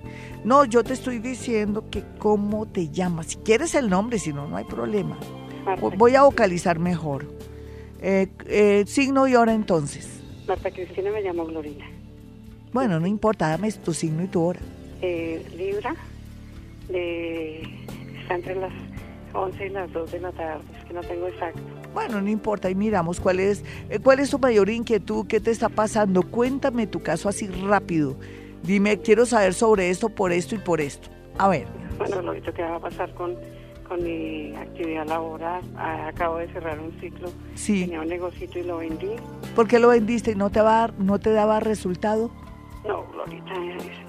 [0.45, 3.27] No, yo te estoy diciendo que cómo te llamas.
[3.27, 5.19] Si quieres el nombre, si no, no hay problema.
[5.97, 7.27] Voy a vocalizar mejor.
[8.01, 10.21] Eh, eh, signo y hora entonces.
[10.47, 11.85] Marta Cristina me llamo Glorita.
[12.73, 14.61] Bueno, no importa, dame tu signo y tu hora.
[15.03, 15.97] Eh, Libra,
[16.89, 17.63] de,
[18.21, 18.73] está entre las
[19.33, 21.61] 11 y las 2 de la tarde, es que no tengo exacto.
[21.97, 25.51] Bueno, no importa, y miramos cuál es, eh, cuál es tu mayor inquietud, qué te
[25.51, 26.23] está pasando.
[26.23, 28.17] Cuéntame tu caso así rápido.
[28.63, 31.09] Dime, quiero saber sobre esto, por esto y por esto.
[31.39, 31.67] A ver.
[31.97, 33.35] Bueno, lo que va a pasar con,
[33.89, 35.63] con mi actividad laboral.
[35.75, 37.31] Ah, acabo de cerrar un ciclo.
[37.55, 37.85] Sí.
[37.85, 39.13] Tenía un negocito y lo vendí.
[39.55, 42.31] ¿Por qué lo vendiste y no te, va, no te daba resultado?
[42.87, 43.55] No, Glorita.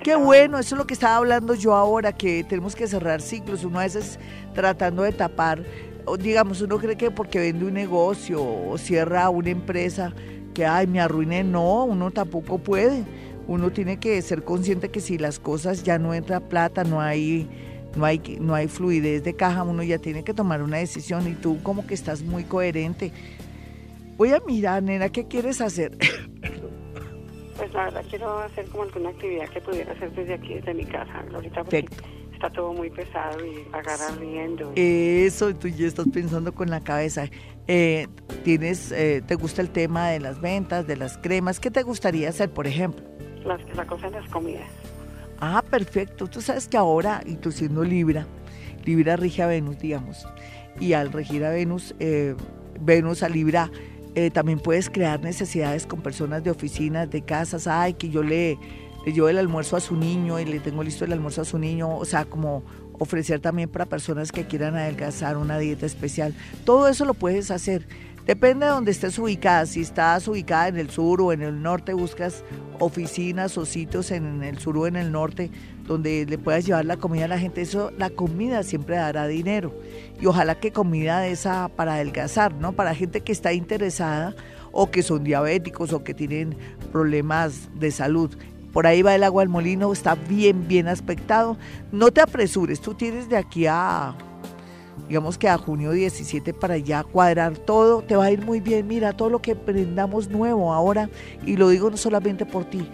[0.03, 3.63] Qué bueno, eso es lo que estaba hablando yo ahora, que tenemos que cerrar ciclos.
[3.63, 4.19] Uno a veces
[4.53, 5.63] tratando de tapar
[6.15, 10.13] digamos, uno cree que porque vende un negocio o cierra una empresa,
[10.53, 13.03] que, ay, me arruiné, no, uno tampoco puede.
[13.47, 17.47] Uno tiene que ser consciente que si las cosas ya no entra plata, no hay,
[17.95, 21.33] no hay, no hay fluidez de caja, uno ya tiene que tomar una decisión y
[21.33, 23.11] tú como que estás muy coherente.
[24.17, 25.97] Voy a mirar, nena, ¿qué quieres hacer?
[27.57, 30.85] Pues la verdad quiero hacer como alguna actividad que pudiera hacer desde aquí, desde mi
[30.85, 31.87] casa, ahorita porque
[32.37, 34.71] está todo muy pesado y agarrar riendo.
[34.75, 37.25] Eso, tú ya estás pensando con la cabeza.
[37.67, 38.07] Eh,
[38.43, 41.59] tienes, eh, ¿Te gusta el tema de las ventas, de las cremas?
[41.59, 43.03] ¿Qué te gustaría hacer, por ejemplo?
[43.43, 44.69] Las, la cosa de las comidas.
[45.39, 46.27] Ah, perfecto.
[46.27, 48.27] Tú sabes que ahora, y tú siendo Libra,
[48.85, 50.27] Libra rige a Venus, digamos,
[50.79, 52.35] y al regir a Venus, eh,
[52.79, 53.71] Venus a Libra,
[54.33, 57.67] también puedes crear necesidades con personas de oficinas, de casas.
[57.67, 58.57] Ay, que yo le
[59.07, 61.57] le llevo el almuerzo a su niño y le tengo listo el almuerzo a su
[61.57, 62.61] niño, o sea, como
[62.99, 66.35] ofrecer también para personas que quieran adelgazar una dieta especial.
[66.65, 67.87] Todo eso lo puedes hacer.
[68.25, 69.65] Depende de donde estés ubicada.
[69.65, 72.43] Si estás ubicada en el sur o en el norte, buscas
[72.79, 75.51] oficinas o sitios en el sur o en el norte
[75.85, 77.61] donde le puedas llevar la comida a la gente.
[77.61, 79.73] Eso, la comida siempre dará dinero.
[80.19, 82.73] Y ojalá que comida de esa para adelgazar, ¿no?
[82.73, 84.35] Para gente que está interesada
[84.73, 86.57] o que son diabéticos o que tienen
[86.91, 88.35] problemas de salud.
[88.73, 91.57] Por ahí va el agua al molino, está bien, bien aspectado.
[91.91, 94.15] No te apresures, tú tienes de aquí a,
[95.07, 98.87] digamos que a junio 17 para ya cuadrar todo, te va a ir muy bien.
[98.87, 101.09] Mira, todo lo que prendamos nuevo ahora,
[101.45, 102.87] y lo digo no solamente por ti,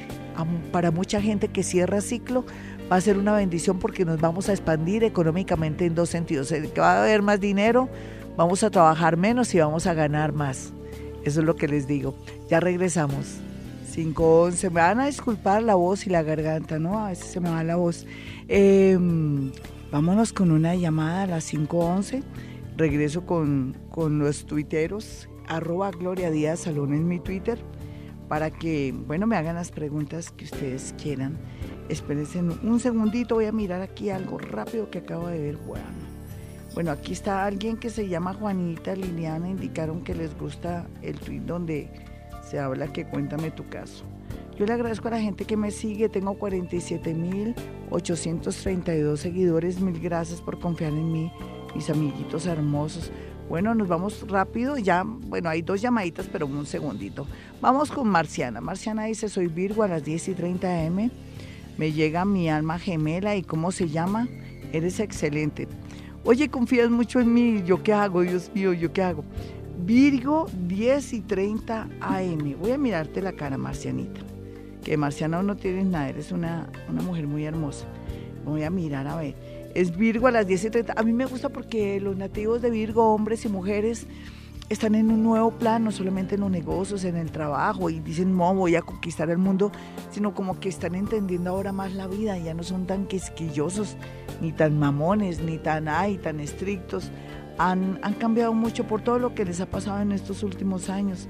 [0.71, 2.45] para mucha gente que cierra ciclo,
[2.91, 6.49] va a ser una bendición porque nos vamos a expandir económicamente en dos sentidos.
[6.49, 7.89] Que va a haber más dinero,
[8.37, 10.73] vamos a trabajar menos y vamos a ganar más.
[11.23, 12.15] Eso es lo que les digo.
[12.49, 13.39] Ya regresamos.
[13.93, 14.71] 5.11.
[14.71, 17.05] Me van a disculpar la voz y la garganta, ¿no?
[17.05, 18.07] A veces se me va la voz.
[18.47, 19.51] Em,
[19.91, 22.23] vámonos con una llamada a las 5.11.
[22.75, 25.29] Regreso con, con los tuiteros.
[25.47, 27.59] Arroba Gloria Díaz Salón en mi Twitter.
[28.27, 31.37] Para que, bueno, me hagan las preguntas que ustedes quieran.
[31.87, 33.35] Espérense un segundito.
[33.35, 35.57] Voy a mirar aquí algo rápido que acabo de ver.
[35.57, 35.85] Bueno,
[36.73, 39.49] bueno aquí está alguien que se llama Juanita Liliana.
[39.49, 41.91] Indicaron que les gusta el tweet donde
[42.49, 44.03] se habla que cuéntame tu caso.
[44.57, 50.59] Yo le agradezco a la gente que me sigue, tengo 47.832 seguidores, mil gracias por
[50.59, 51.31] confiar en mí,
[51.75, 53.11] mis amiguitos hermosos.
[53.49, 57.27] Bueno, nos vamos rápido, ya, bueno, hay dos llamaditas, pero un segundito.
[57.61, 58.61] Vamos con Marciana.
[58.61, 61.09] Marciana dice, soy Virgo a las 10 y 30 am,
[61.77, 64.27] me llega mi alma gemela y ¿cómo se llama?
[64.71, 65.67] Eres excelente.
[66.23, 68.21] Oye, confías mucho en mí, ¿yo qué hago?
[68.21, 69.25] Dios mío, ¿yo qué hago?
[69.79, 72.55] Virgo 10 y 30 AM.
[72.59, 74.21] Voy a mirarte la cara, Marcianita.
[74.83, 77.85] Que Marciana no tienes nada, eres una, una mujer muy hermosa.
[78.45, 79.35] Voy a mirar a ver.
[79.73, 80.93] Es Virgo a las 10 y 30.
[80.95, 84.07] A mí me gusta porque los nativos de Virgo, hombres y mujeres,
[84.69, 88.35] están en un nuevo plan, no solamente en los negocios, en el trabajo, y dicen,
[88.35, 89.71] no, voy a conquistar el mundo,
[90.11, 93.97] sino como que están entendiendo ahora más la vida, ya no son tan quisquillosos,
[94.41, 97.11] ni tan mamones, ni tan ay, tan estrictos
[97.57, 101.27] han, cambiado mucho por todo lo que les ha pasado en estos últimos años.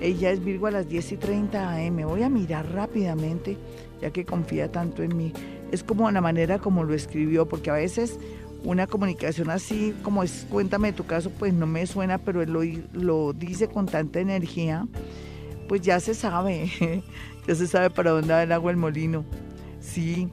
[0.00, 1.96] Ella es Virgo a las 10 y 30 am.
[2.02, 3.56] Voy a mirar rápidamente,
[4.00, 5.32] ya que confía tanto en mí.
[5.72, 8.18] Es como la manera como lo escribió, porque a veces
[8.62, 12.62] una comunicación así, como es, cuéntame tu caso, pues no me suena, pero él lo,
[12.92, 14.86] lo dice con tanta energía,
[15.68, 16.70] pues ya se sabe,
[17.46, 19.24] ya se sabe para dónde va el agua el molino.
[19.80, 20.28] Sí,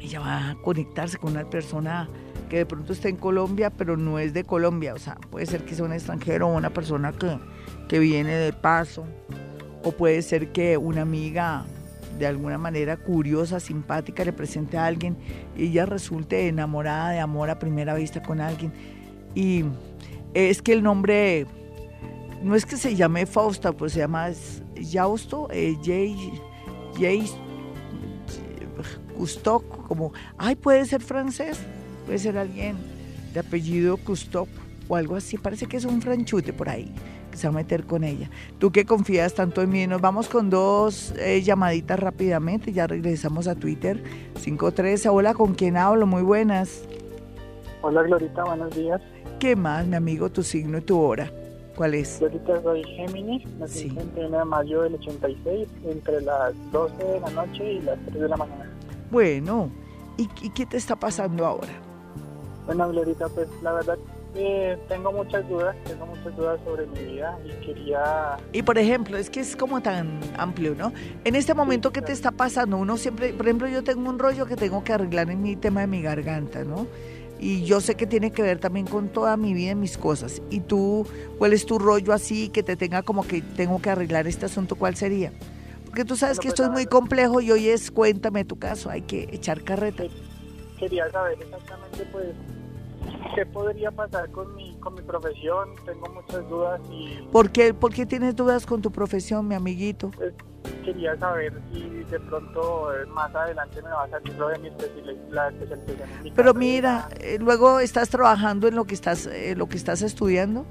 [0.00, 2.08] ella va a conectarse con una persona
[2.48, 4.94] que de pronto está en Colombia, pero no es de Colombia.
[4.94, 7.38] O sea, puede ser que sea un extranjero o una persona que,
[7.88, 9.04] que viene de paso.
[9.82, 11.64] O puede ser que una amiga
[12.18, 15.16] de alguna manera curiosa, simpática, le presente a alguien
[15.56, 18.72] y ella resulte enamorada de amor a primera vista con alguien.
[19.34, 19.64] Y
[20.32, 21.46] es que el nombre
[22.42, 24.28] no es que se llame Fausta, pues se llama
[24.92, 26.16] Jausto, eh, Jay,
[26.98, 27.28] Jay
[29.88, 31.58] como, ay, puede ser francés
[32.04, 32.76] puede ser alguien
[33.32, 34.48] de apellido Custop
[34.88, 36.92] o algo así, parece que es un franchute por ahí
[37.30, 38.30] que se va a meter con ella.
[38.58, 43.48] Tú que confías tanto en mí, nos vamos con dos eh, llamaditas rápidamente, ya regresamos
[43.48, 44.02] a Twitter,
[44.42, 46.06] 513, hola, ¿con quién hablo?
[46.06, 46.84] Muy buenas.
[47.82, 49.00] Hola Glorita, buenos días.
[49.40, 51.30] ¿Qué más, mi amigo, tu signo y tu hora?
[51.74, 52.20] ¿Cuál es?
[52.20, 57.30] Glorita, soy Géminis, nací el 1 de mayo del 86, entre las 12 de la
[57.30, 58.70] noche y las 3 de la mañana.
[59.10, 59.70] Bueno,
[60.16, 61.72] ¿y, y qué te está pasando ahora?
[62.66, 63.98] Bueno, Glorita, pues la verdad
[64.34, 68.36] eh, tengo muchas dudas, tengo muchas dudas sobre mi vida y quería...
[68.52, 70.92] Y por ejemplo, es que es como tan amplio, ¿no?
[71.24, 72.76] En este momento, ¿qué te está pasando?
[72.78, 75.82] Uno siempre, por ejemplo, yo tengo un rollo que tengo que arreglar en mi tema
[75.82, 76.86] de mi garganta, ¿no?
[77.38, 80.40] Y yo sé que tiene que ver también con toda mi vida y mis cosas.
[80.50, 81.06] ¿Y tú,
[81.38, 84.76] cuál es tu rollo así que te tenga como que tengo que arreglar este asunto?
[84.76, 85.32] ¿Cuál sería?
[85.84, 88.90] Porque tú sabes que esto es pues, muy complejo y hoy es cuéntame tu caso,
[88.90, 90.04] hay que echar carreta.
[90.78, 92.34] Quería saber exactamente pues
[93.34, 97.18] qué podría pasar con mi, con mi profesión, tengo muchas dudas y...
[97.32, 100.10] ¿Por qué, ¿Por qué tienes dudas con tu profesión, mi amiguito?
[100.16, 100.32] Pues,
[100.84, 104.68] quería saber si de pronto eh, más adelante me va a salir lo de mi
[104.68, 106.34] especialización.
[106.34, 110.64] Pero mira, eh, luego estás trabajando en lo que estás, eh, lo que estás estudiando.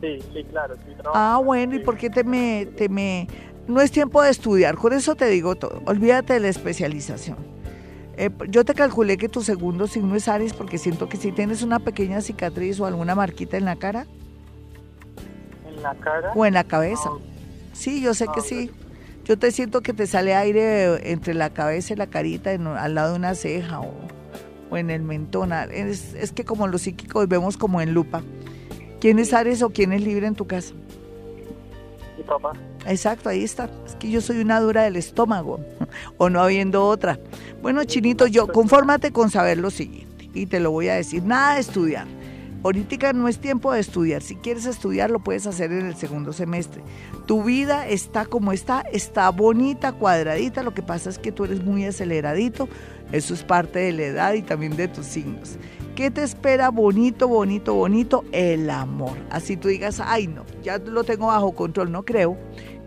[0.00, 0.76] Sí, sí, claro.
[1.12, 3.28] ah, bueno, ¿y por qué te me, te me...
[3.68, 5.82] No es tiempo de estudiar, con eso te digo todo.
[5.86, 7.59] Olvídate de la especialización
[8.16, 11.62] eh, yo te calculé que tu segundo signo es Aries porque siento que si tienes
[11.62, 14.06] una pequeña cicatriz o alguna marquita en la cara.
[15.66, 16.32] ¿En la cara?
[16.34, 17.10] O en la cabeza.
[17.72, 18.70] Sí, yo sé que sí.
[19.24, 23.12] Yo te siento que te sale aire entre la cabeza y la carita, al lado
[23.12, 25.52] de una ceja o, en el mentón.
[25.52, 28.22] Es, es, que como los psíquicos vemos como en lupa.
[29.00, 30.74] ¿Quién es Aries o quién es libre en tu casa?
[32.22, 32.52] Papá.
[32.86, 33.70] Exacto, ahí está.
[33.86, 35.60] Es que yo soy una dura del estómago,
[36.18, 37.18] o no habiendo otra.
[37.62, 41.54] Bueno, Chinito, yo confórmate con saber lo siguiente, y te lo voy a decir, nada
[41.54, 42.06] de estudiar.
[42.62, 44.20] Ahorita no es tiempo de estudiar.
[44.20, 46.82] Si quieres estudiar, lo puedes hacer en el segundo semestre.
[47.26, 50.62] Tu vida está como está, está bonita, cuadradita.
[50.62, 52.68] Lo que pasa es que tú eres muy aceleradito.
[53.12, 55.56] Eso es parte de la edad y también de tus signos.
[56.00, 58.24] ¿Qué te espera bonito, bonito, bonito?
[58.32, 59.18] El amor.
[59.28, 62.38] Así tú digas, ay no, ya lo tengo bajo control, no creo.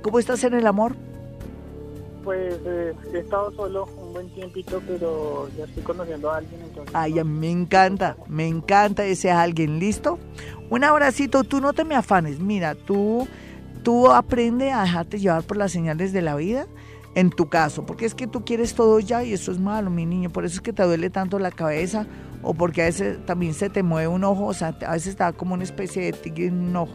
[0.02, 0.96] ¿Cómo estás en el amor?
[2.24, 6.60] Pues eh, he estado solo un buen tiempito, pero ya estoy conociendo a alguien.
[6.64, 10.18] Entonces Ay, a mí me encanta, me encanta ese alguien, ¿listo?
[10.72, 13.28] Un abracito, tú no te me afanes, mira, tú,
[13.84, 16.66] tú aprende a dejarte llevar por las señales de la vida
[17.14, 20.08] en tu caso, porque es que tú quieres todo ya y eso es malo, mi
[20.08, 22.08] niño, por eso es que te duele tanto la cabeza
[22.44, 25.32] o porque a veces también se te mueve un ojo, o sea, a veces está
[25.32, 26.94] como una especie de tigre en un ojo.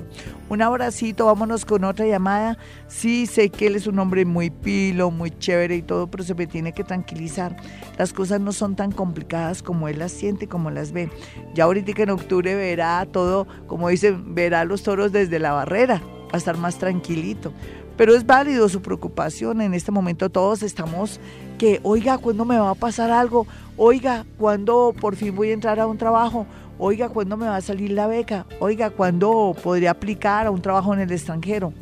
[0.51, 2.59] Un abracito, vámonos con otra llamada.
[2.86, 6.34] Sí, sé que él es un hombre muy pilo, muy chévere y todo, pero se
[6.34, 7.57] me tiene que tranquilizar.
[7.96, 11.11] Las cosas no son tan complicadas como él las siente, como las ve.
[11.55, 16.03] Ya ahorita que en octubre verá todo, como dicen, verá los toros desde la barrera,
[16.26, 17.53] va a estar más tranquilito.
[17.96, 19.61] Pero es válido su preocupación.
[19.61, 21.18] En este momento todos estamos
[21.59, 23.46] que, oiga, ¿cuándo me va a pasar algo?
[23.76, 26.46] Oiga, ¿cuándo por fin voy a entrar a un trabajo?
[26.78, 28.46] Oiga, ¿cuándo me va a salir la beca?
[28.61, 31.72] Oiga, ¿cuándo podría aplicar a un trabajo en el extranjero?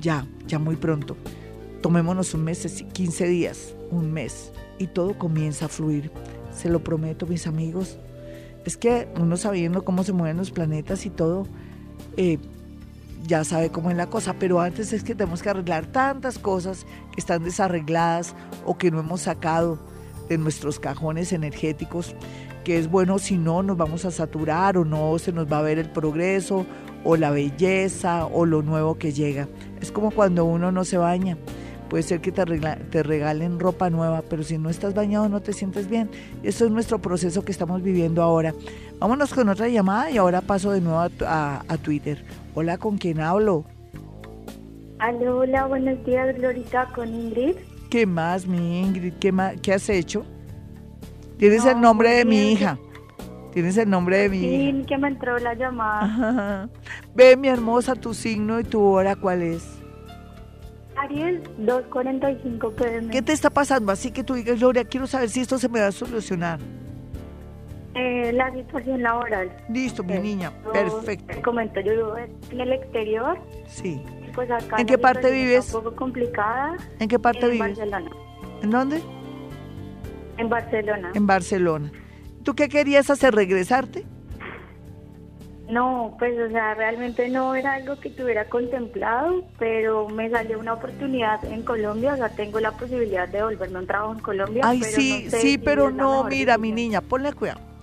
[0.00, 1.16] Ya, ya muy pronto.
[1.80, 6.10] Tomémonos un mes, 15 días, un mes, y todo comienza a fluir.
[6.52, 7.98] Se lo prometo, mis amigos.
[8.64, 11.46] Es que uno sabiendo cómo se mueven los planetas y todo,
[12.16, 12.38] eh,
[13.26, 16.86] ya sabe cómo es la cosa, pero antes es que tenemos que arreglar tantas cosas
[17.12, 19.78] que están desarregladas o que no hemos sacado
[20.28, 22.14] de nuestros cajones energéticos,
[22.64, 25.62] que es bueno si no nos vamos a saturar o no se nos va a
[25.62, 26.66] ver el progreso
[27.04, 29.48] o la belleza o lo nuevo que llega.
[29.80, 31.36] Es como cuando uno no se baña.
[31.90, 35.88] Puede ser que te, regalen ropa nueva, pero si no estás bañado no te sientes
[35.88, 36.10] bien.
[36.42, 38.54] Eso es nuestro proceso que estamos viviendo ahora.
[38.98, 42.24] Vámonos con otra llamada y ahora paso de nuevo a Twitter.
[42.56, 43.64] Hola, ¿con quién hablo?
[45.00, 47.56] Aló, hola, buenos días, Glorita, con Ingrid.
[47.90, 49.14] ¿Qué más, mi Ingrid?
[49.14, 50.24] ¿Qué, más, qué has hecho?
[51.36, 52.78] Tienes el nombre de mi hija.
[53.52, 54.78] Tienes el nombre de mi hija.
[54.78, 56.68] Sí, que me entró la llamada.
[57.14, 59.64] Ve, mi hermosa, tu signo y tu hora, ¿cuál es?
[60.96, 63.10] Ariel, 2.45 pm.
[63.10, 63.90] ¿Qué te está pasando?
[63.90, 66.60] Así que tú digas, Gloria, quiero saber si esto se me va a solucionar.
[67.94, 69.56] Eh, la situación laboral.
[69.68, 71.26] Listo, mi niña, perfecto.
[71.32, 73.38] Te comento, yo vivo en el exterior.
[73.66, 74.02] Sí.
[74.34, 75.72] Pues acá ¿En qué parte vives?
[75.72, 76.76] Un poco complicada.
[76.98, 77.78] ¿En qué parte vives?
[77.78, 78.10] En Barcelona.
[78.62, 79.02] ¿En dónde?
[80.38, 81.12] En Barcelona.
[81.14, 81.92] En Barcelona.
[82.42, 83.32] ¿Tú qué querías hacer?
[83.32, 84.04] ¿Regresarte?
[85.70, 90.74] No, pues, o sea, realmente no era algo que tuviera contemplado, pero me salió una
[90.74, 94.62] oportunidad en Colombia, o sea, tengo la posibilidad de volverme a un trabajo en Colombia.
[94.66, 97.73] Ay, sí, sí, pero no, mira, mi niña, ponle cuidado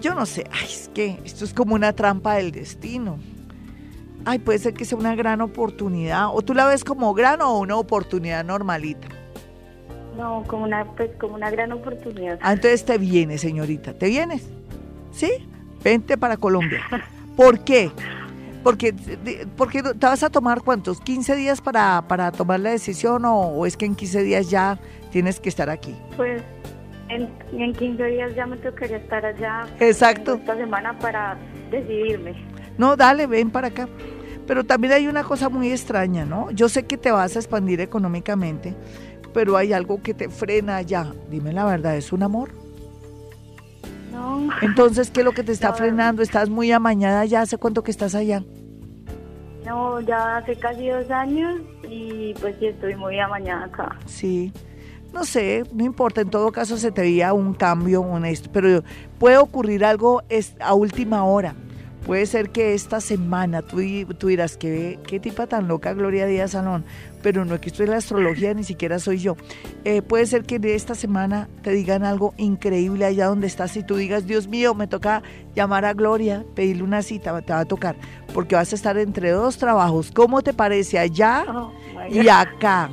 [0.00, 3.18] yo no sé, ay, es que esto es como una trampa del destino.
[4.24, 6.28] Ay, puede ser que sea una gran oportunidad.
[6.34, 9.08] ¿O tú la ves como gran o una oportunidad normalita?
[10.16, 12.38] No, como una, pues, como una gran oportunidad.
[12.42, 13.92] Ah, entonces te vienes, señorita.
[13.92, 14.48] ¿Te vienes?
[15.12, 15.30] ¿Sí?
[15.84, 16.82] Vente para Colombia.
[17.36, 17.90] ¿Por qué?
[18.64, 18.92] Porque,
[19.56, 23.66] porque te vas a tomar cuántos, 15 días para, para tomar la decisión o, o
[23.66, 24.80] es que en 15 días ya
[25.12, 25.94] tienes que estar aquí?
[26.16, 26.42] Pues
[27.08, 29.66] en, en 15 días ya me tocaría estar allá.
[29.80, 30.34] Exacto.
[30.34, 31.36] Esta semana para
[31.70, 32.34] decidirme.
[32.78, 33.88] No, dale, ven para acá.
[34.46, 36.50] Pero también hay una cosa muy extraña, ¿no?
[36.52, 38.74] Yo sé que te vas a expandir económicamente,
[39.34, 41.12] pero hay algo que te frena allá.
[41.28, 42.50] Dime la verdad, ¿es un amor?
[44.12, 44.48] No.
[44.62, 46.22] Entonces, ¿qué es lo que te está frenando?
[46.22, 47.40] ¿Estás muy amañada ya?
[47.40, 48.44] ¿Hace cuánto que estás allá?
[49.64, 53.96] No, ya hace casi dos años y pues sí estoy muy amañada acá.
[54.06, 54.52] Sí
[55.16, 58.84] no sé, no importa, en todo caso se te veía un cambio honesto, pero
[59.18, 60.22] puede ocurrir algo
[60.60, 61.54] a última hora.
[62.04, 63.80] Puede ser que esta semana tú,
[64.18, 66.84] tú dirás, ¿qué, qué tipa tan loca Gloria Díaz Salón,
[67.22, 69.36] pero no es que esto es la astrología, ni siquiera soy yo.
[69.84, 73.82] Eh, puede ser que de esta semana te digan algo increíble allá donde estás y
[73.82, 75.22] tú digas, Dios mío, me toca
[75.54, 77.96] llamar a Gloria, pedirle una cita, te va a tocar,
[78.34, 80.12] porque vas a estar entre dos trabajos.
[80.12, 81.72] ¿Cómo te parece allá oh,
[82.10, 82.90] y acá?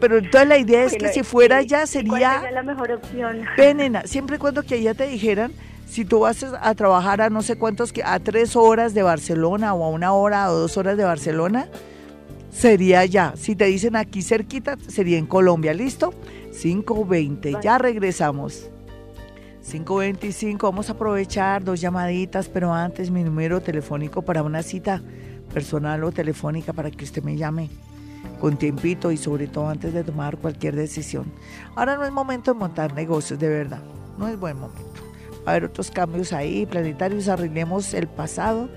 [0.00, 2.50] Pero entonces la idea es que, si fuera ya sería...
[2.50, 3.42] la mejor opción?
[3.56, 5.52] Venena, siempre y cuando que ella te dijeran,
[5.86, 9.84] si tú vas a trabajar a no sé cuántos, a tres horas de Barcelona o
[9.84, 11.68] a una hora o dos horas de Barcelona,
[12.50, 13.34] sería ya.
[13.36, 16.14] Si te dicen aquí cerquita, sería en Colombia, ¿listo?
[16.52, 18.70] 5.20, ya regresamos.
[19.62, 25.02] 525, vamos a aprovechar dos llamaditas, pero antes mi número telefónico para una cita
[25.52, 27.70] personal o telefónica para que usted me llame
[28.42, 31.30] con tiempito y sobre todo antes de tomar cualquier decisión.
[31.76, 33.78] Ahora no es momento de montar negocios, de verdad,
[34.18, 35.00] no es buen momento.
[35.46, 38.68] Va a haber otros cambios ahí, planetarios, arreglemos el pasado,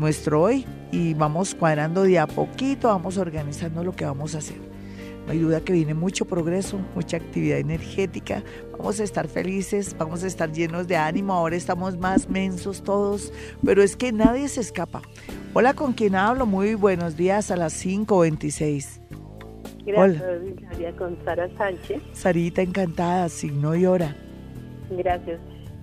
[0.00, 4.67] nuestro hoy y vamos cuadrando de a poquito, vamos organizando lo que vamos a hacer.
[5.28, 8.42] No hay duda que viene mucho progreso, mucha actividad energética.
[8.72, 11.34] Vamos a estar felices, vamos a estar llenos de ánimo.
[11.34, 13.30] Ahora estamos más mensos todos,
[13.62, 15.02] pero es que nadie se escapa.
[15.52, 16.46] Hola, ¿con quién hablo?
[16.46, 19.02] Muy buenos días a las 5.26.
[19.84, 20.96] Gracias, Hola.
[20.96, 22.00] con Sara Sánchez.
[22.14, 24.16] Sarita, encantada, signo y hora.
[24.88, 25.40] Gracias.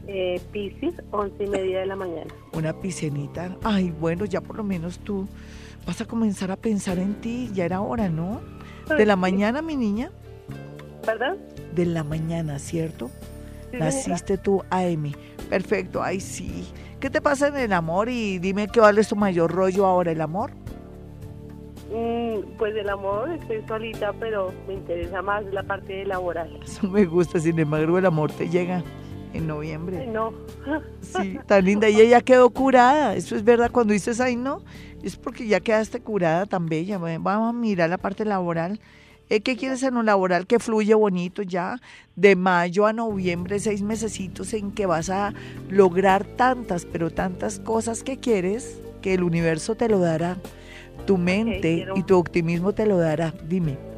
[0.07, 2.33] Eh, Piscis, once y media de la mañana.
[2.53, 3.55] Una piscenita.
[3.63, 5.27] Ay, bueno, ya por lo menos tú
[5.85, 7.51] vas a comenzar a pensar en ti.
[7.53, 8.41] Ya era hora, ¿no?
[8.87, 10.11] De la mañana, mi niña.
[11.05, 11.37] ¿Perdón?
[11.73, 13.09] De la mañana, ¿cierto?
[13.71, 15.11] Naciste tú, AM.
[15.49, 16.67] Perfecto, ay sí.
[16.99, 18.09] ¿Qué te pasa en el amor?
[18.09, 20.51] Y dime qué vale tu mayor rollo ahora, el amor.
[21.91, 26.59] Mm, pues el amor, estoy solita, pero me interesa más la parte laboral.
[26.63, 28.83] Eso me gusta, sin embargo el amor te llega
[29.35, 30.07] en noviembre.
[30.07, 30.33] no.
[31.01, 31.89] Sí, tan linda.
[31.89, 33.15] Y ella quedó curada.
[33.15, 33.71] Eso es verdad.
[33.71, 34.61] Cuando dices, ay, no,
[35.03, 36.97] es porque ya quedaste curada tan bella.
[36.97, 38.79] Vamos a mirar la parte laboral.
[39.29, 41.81] ¿Eh, ¿Qué quieres en un laboral que fluye bonito ya?
[42.15, 45.33] De mayo a noviembre, seis mesecitos en que vas a
[45.69, 50.37] lograr tantas, pero tantas cosas que quieres que el universo te lo dará.
[51.07, 53.33] Tu mente y tu optimismo te lo dará.
[53.47, 53.94] Dime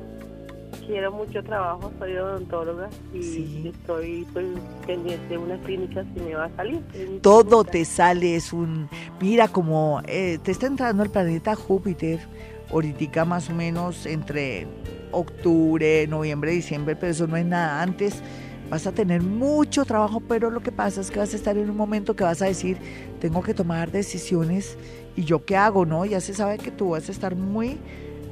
[0.86, 4.45] quiero mucho trabajo, soy odontóloga y estoy pues,
[4.86, 6.82] pendiente de una clínica si me va a salir.
[7.22, 8.89] Todo te sale, es un...
[9.22, 12.20] Mira, como eh, te está entrando el planeta Júpiter,
[12.72, 14.68] ahorita más o menos entre
[15.11, 18.22] octubre, noviembre, diciembre, pero eso no es nada antes.
[18.70, 21.70] Vas a tener mucho trabajo, pero lo que pasa es que vas a estar en
[21.70, 22.78] un momento que vas a decir,
[23.22, 24.78] tengo que tomar decisiones
[25.15, 26.03] y yo qué hago, ¿no?
[26.05, 27.78] Ya se sabe que tú vas a estar muy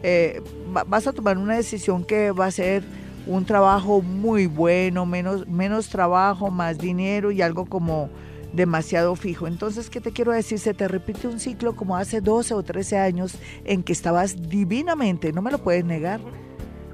[0.07, 0.43] eh,
[0.87, 2.83] vas a tomar una decisión que va a ser
[3.25, 8.11] un trabajo muy bueno, menos, menos trabajo, más dinero y algo como
[8.53, 9.47] demasiado fijo.
[9.47, 10.59] Entonces, ¿qué te quiero decir?
[10.59, 13.33] Se te repite un ciclo como hace 12 o 13 años
[13.63, 16.19] en que estabas divinamente, no me lo puedes negar.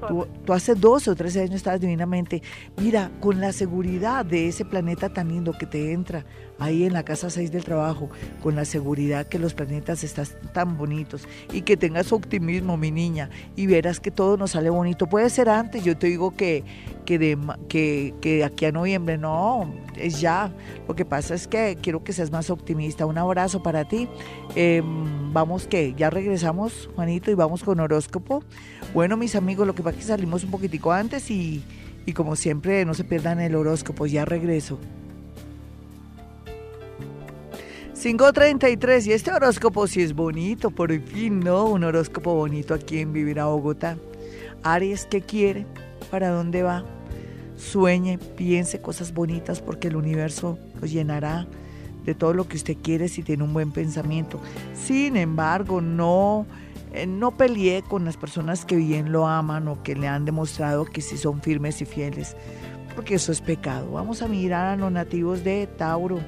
[0.07, 2.41] Tú, tú, hace 12 o 13 años estabas divinamente.
[2.77, 6.25] Mira, con la seguridad de ese planeta tan lindo que te entra,
[6.61, 8.09] ahí en la casa 6 del trabajo,
[8.43, 13.29] con la seguridad que los planetas están tan bonitos y que tengas optimismo, mi niña,
[13.55, 15.07] y verás que todo nos sale bonito.
[15.07, 16.63] Puede ser antes, yo te digo que,
[17.05, 17.37] que, de,
[17.67, 20.53] que, que aquí a noviembre, no, es ya.
[20.87, 23.07] Lo que pasa es que quiero que seas más optimista.
[23.07, 24.07] Un abrazo para ti.
[24.55, 28.43] Em, vamos que ya regresamos, Juanito, y vamos con horóscopo.
[28.93, 31.63] Bueno, mis amigos, lo que pasa es que salimos un poquitico antes y,
[32.05, 34.05] y como siempre, no se pierdan el horóscopo.
[34.05, 34.77] Ya regreso.
[38.01, 41.65] 5.33 y este horóscopo sí es bonito, por fin, ¿no?
[41.65, 43.95] Un horóscopo bonito aquí en Vivir a Bogotá.
[44.63, 45.67] Aries, ¿qué quiere?
[46.09, 46.83] ¿Para dónde va?
[47.57, 51.45] Sueñe, piense cosas bonitas porque el universo lo llenará
[52.03, 54.41] de todo lo que usted quiere si tiene un buen pensamiento.
[54.73, 56.47] Sin embargo, no,
[56.93, 60.85] eh, no pelee con las personas que bien lo aman o que le han demostrado
[60.85, 62.35] que sí son firmes y fieles,
[62.95, 63.91] porque eso es pecado.
[63.91, 66.19] Vamos a mirar a los nativos de Tauro.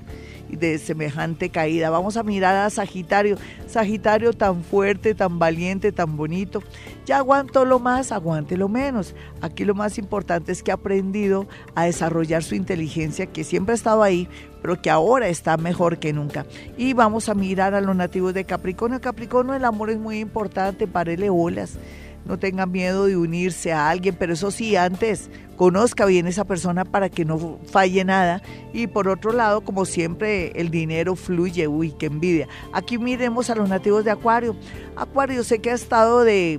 [0.49, 1.91] de semejante caída.
[1.91, 3.37] Vamos a mirar a Sagitario.
[3.66, 6.62] Sagitario tan fuerte, tan valiente, tan bonito.
[7.05, 9.14] Ya aguanto lo más, aguante lo menos.
[9.41, 13.77] Aquí lo más importante es que ha aprendido a desarrollar su inteligencia, que siempre ha
[13.77, 14.29] estado ahí,
[14.67, 16.45] pero que ahora está mejor que nunca.
[16.77, 19.01] Y vamos a mirar a los nativos de Capricornio.
[19.01, 21.79] Capricornio, el amor es muy importante, parele olas
[22.25, 26.85] no tenga miedo de unirse a alguien, pero eso sí, antes conozca bien esa persona
[26.85, 28.43] para que no falle nada.
[28.73, 32.49] Y por otro lado, como siempre, el dinero fluye, uy, qué envidia.
[32.73, 34.57] Aquí miremos a los nativos de Acuario.
[34.97, 36.59] Acuario, sé que ha estado de,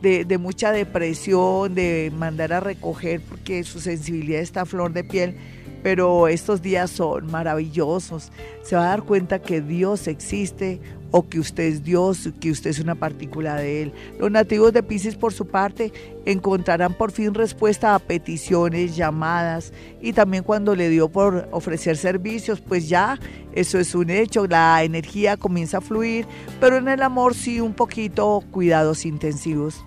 [0.00, 5.02] de, de mucha depresión, de mandar a recoger porque su sensibilidad está a flor de
[5.02, 5.36] piel
[5.82, 8.30] pero estos días son maravillosos.
[8.62, 10.80] Se va a dar cuenta que Dios existe
[11.12, 13.92] o que usted es Dios, que usted es una partícula de Él.
[14.18, 15.92] Los nativos de Pisces, por su parte,
[16.24, 22.60] encontrarán por fin respuesta a peticiones, llamadas y también cuando le dio por ofrecer servicios,
[22.60, 23.18] pues ya
[23.52, 26.26] eso es un hecho, la energía comienza a fluir,
[26.60, 29.84] pero en el amor sí un poquito cuidados intensivos.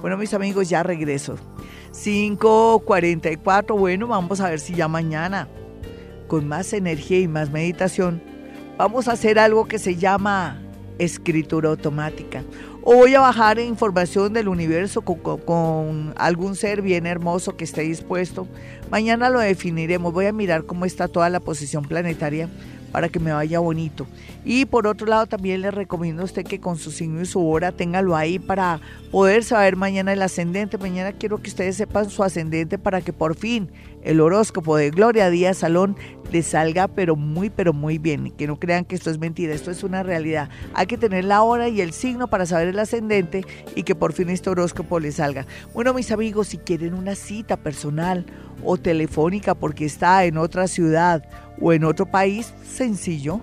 [0.00, 1.36] Bueno, mis amigos, ya regreso.
[1.92, 5.48] 5.44, bueno, vamos a ver si ya mañana,
[6.26, 8.22] con más energía y más meditación,
[8.76, 10.60] vamos a hacer algo que se llama
[10.98, 12.42] escritura automática.
[12.82, 18.46] O voy a bajar información del universo con, algún ser bien hermoso que esté dispuesto.
[18.90, 20.12] Mañana lo definiremos.
[20.12, 22.48] Voy a mirar cómo está toda la posición planetaria
[22.92, 24.06] para que me vaya bonito.
[24.44, 27.46] Y por otro lado también le recomiendo a usted que con su signo y su
[27.46, 28.80] hora téngalo ahí para
[29.10, 30.78] poder saber mañana el ascendente.
[30.78, 33.68] Mañana quiero que ustedes sepan su ascendente para que por fin
[34.02, 35.96] el horóscopo de Gloria Díaz Salón
[36.30, 38.30] le salga pero muy pero muy bien.
[38.32, 40.50] Que no crean que esto es mentira, esto es una realidad.
[40.74, 43.44] Hay que tener la hora y el signo para saber el ascendente
[43.74, 45.46] y que por fin este horóscopo le salga.
[45.74, 48.26] Bueno mis amigos, si quieren una cita personal
[48.64, 51.24] o telefónica porque está en otra ciudad
[51.60, 53.40] o en otro país, sencillo.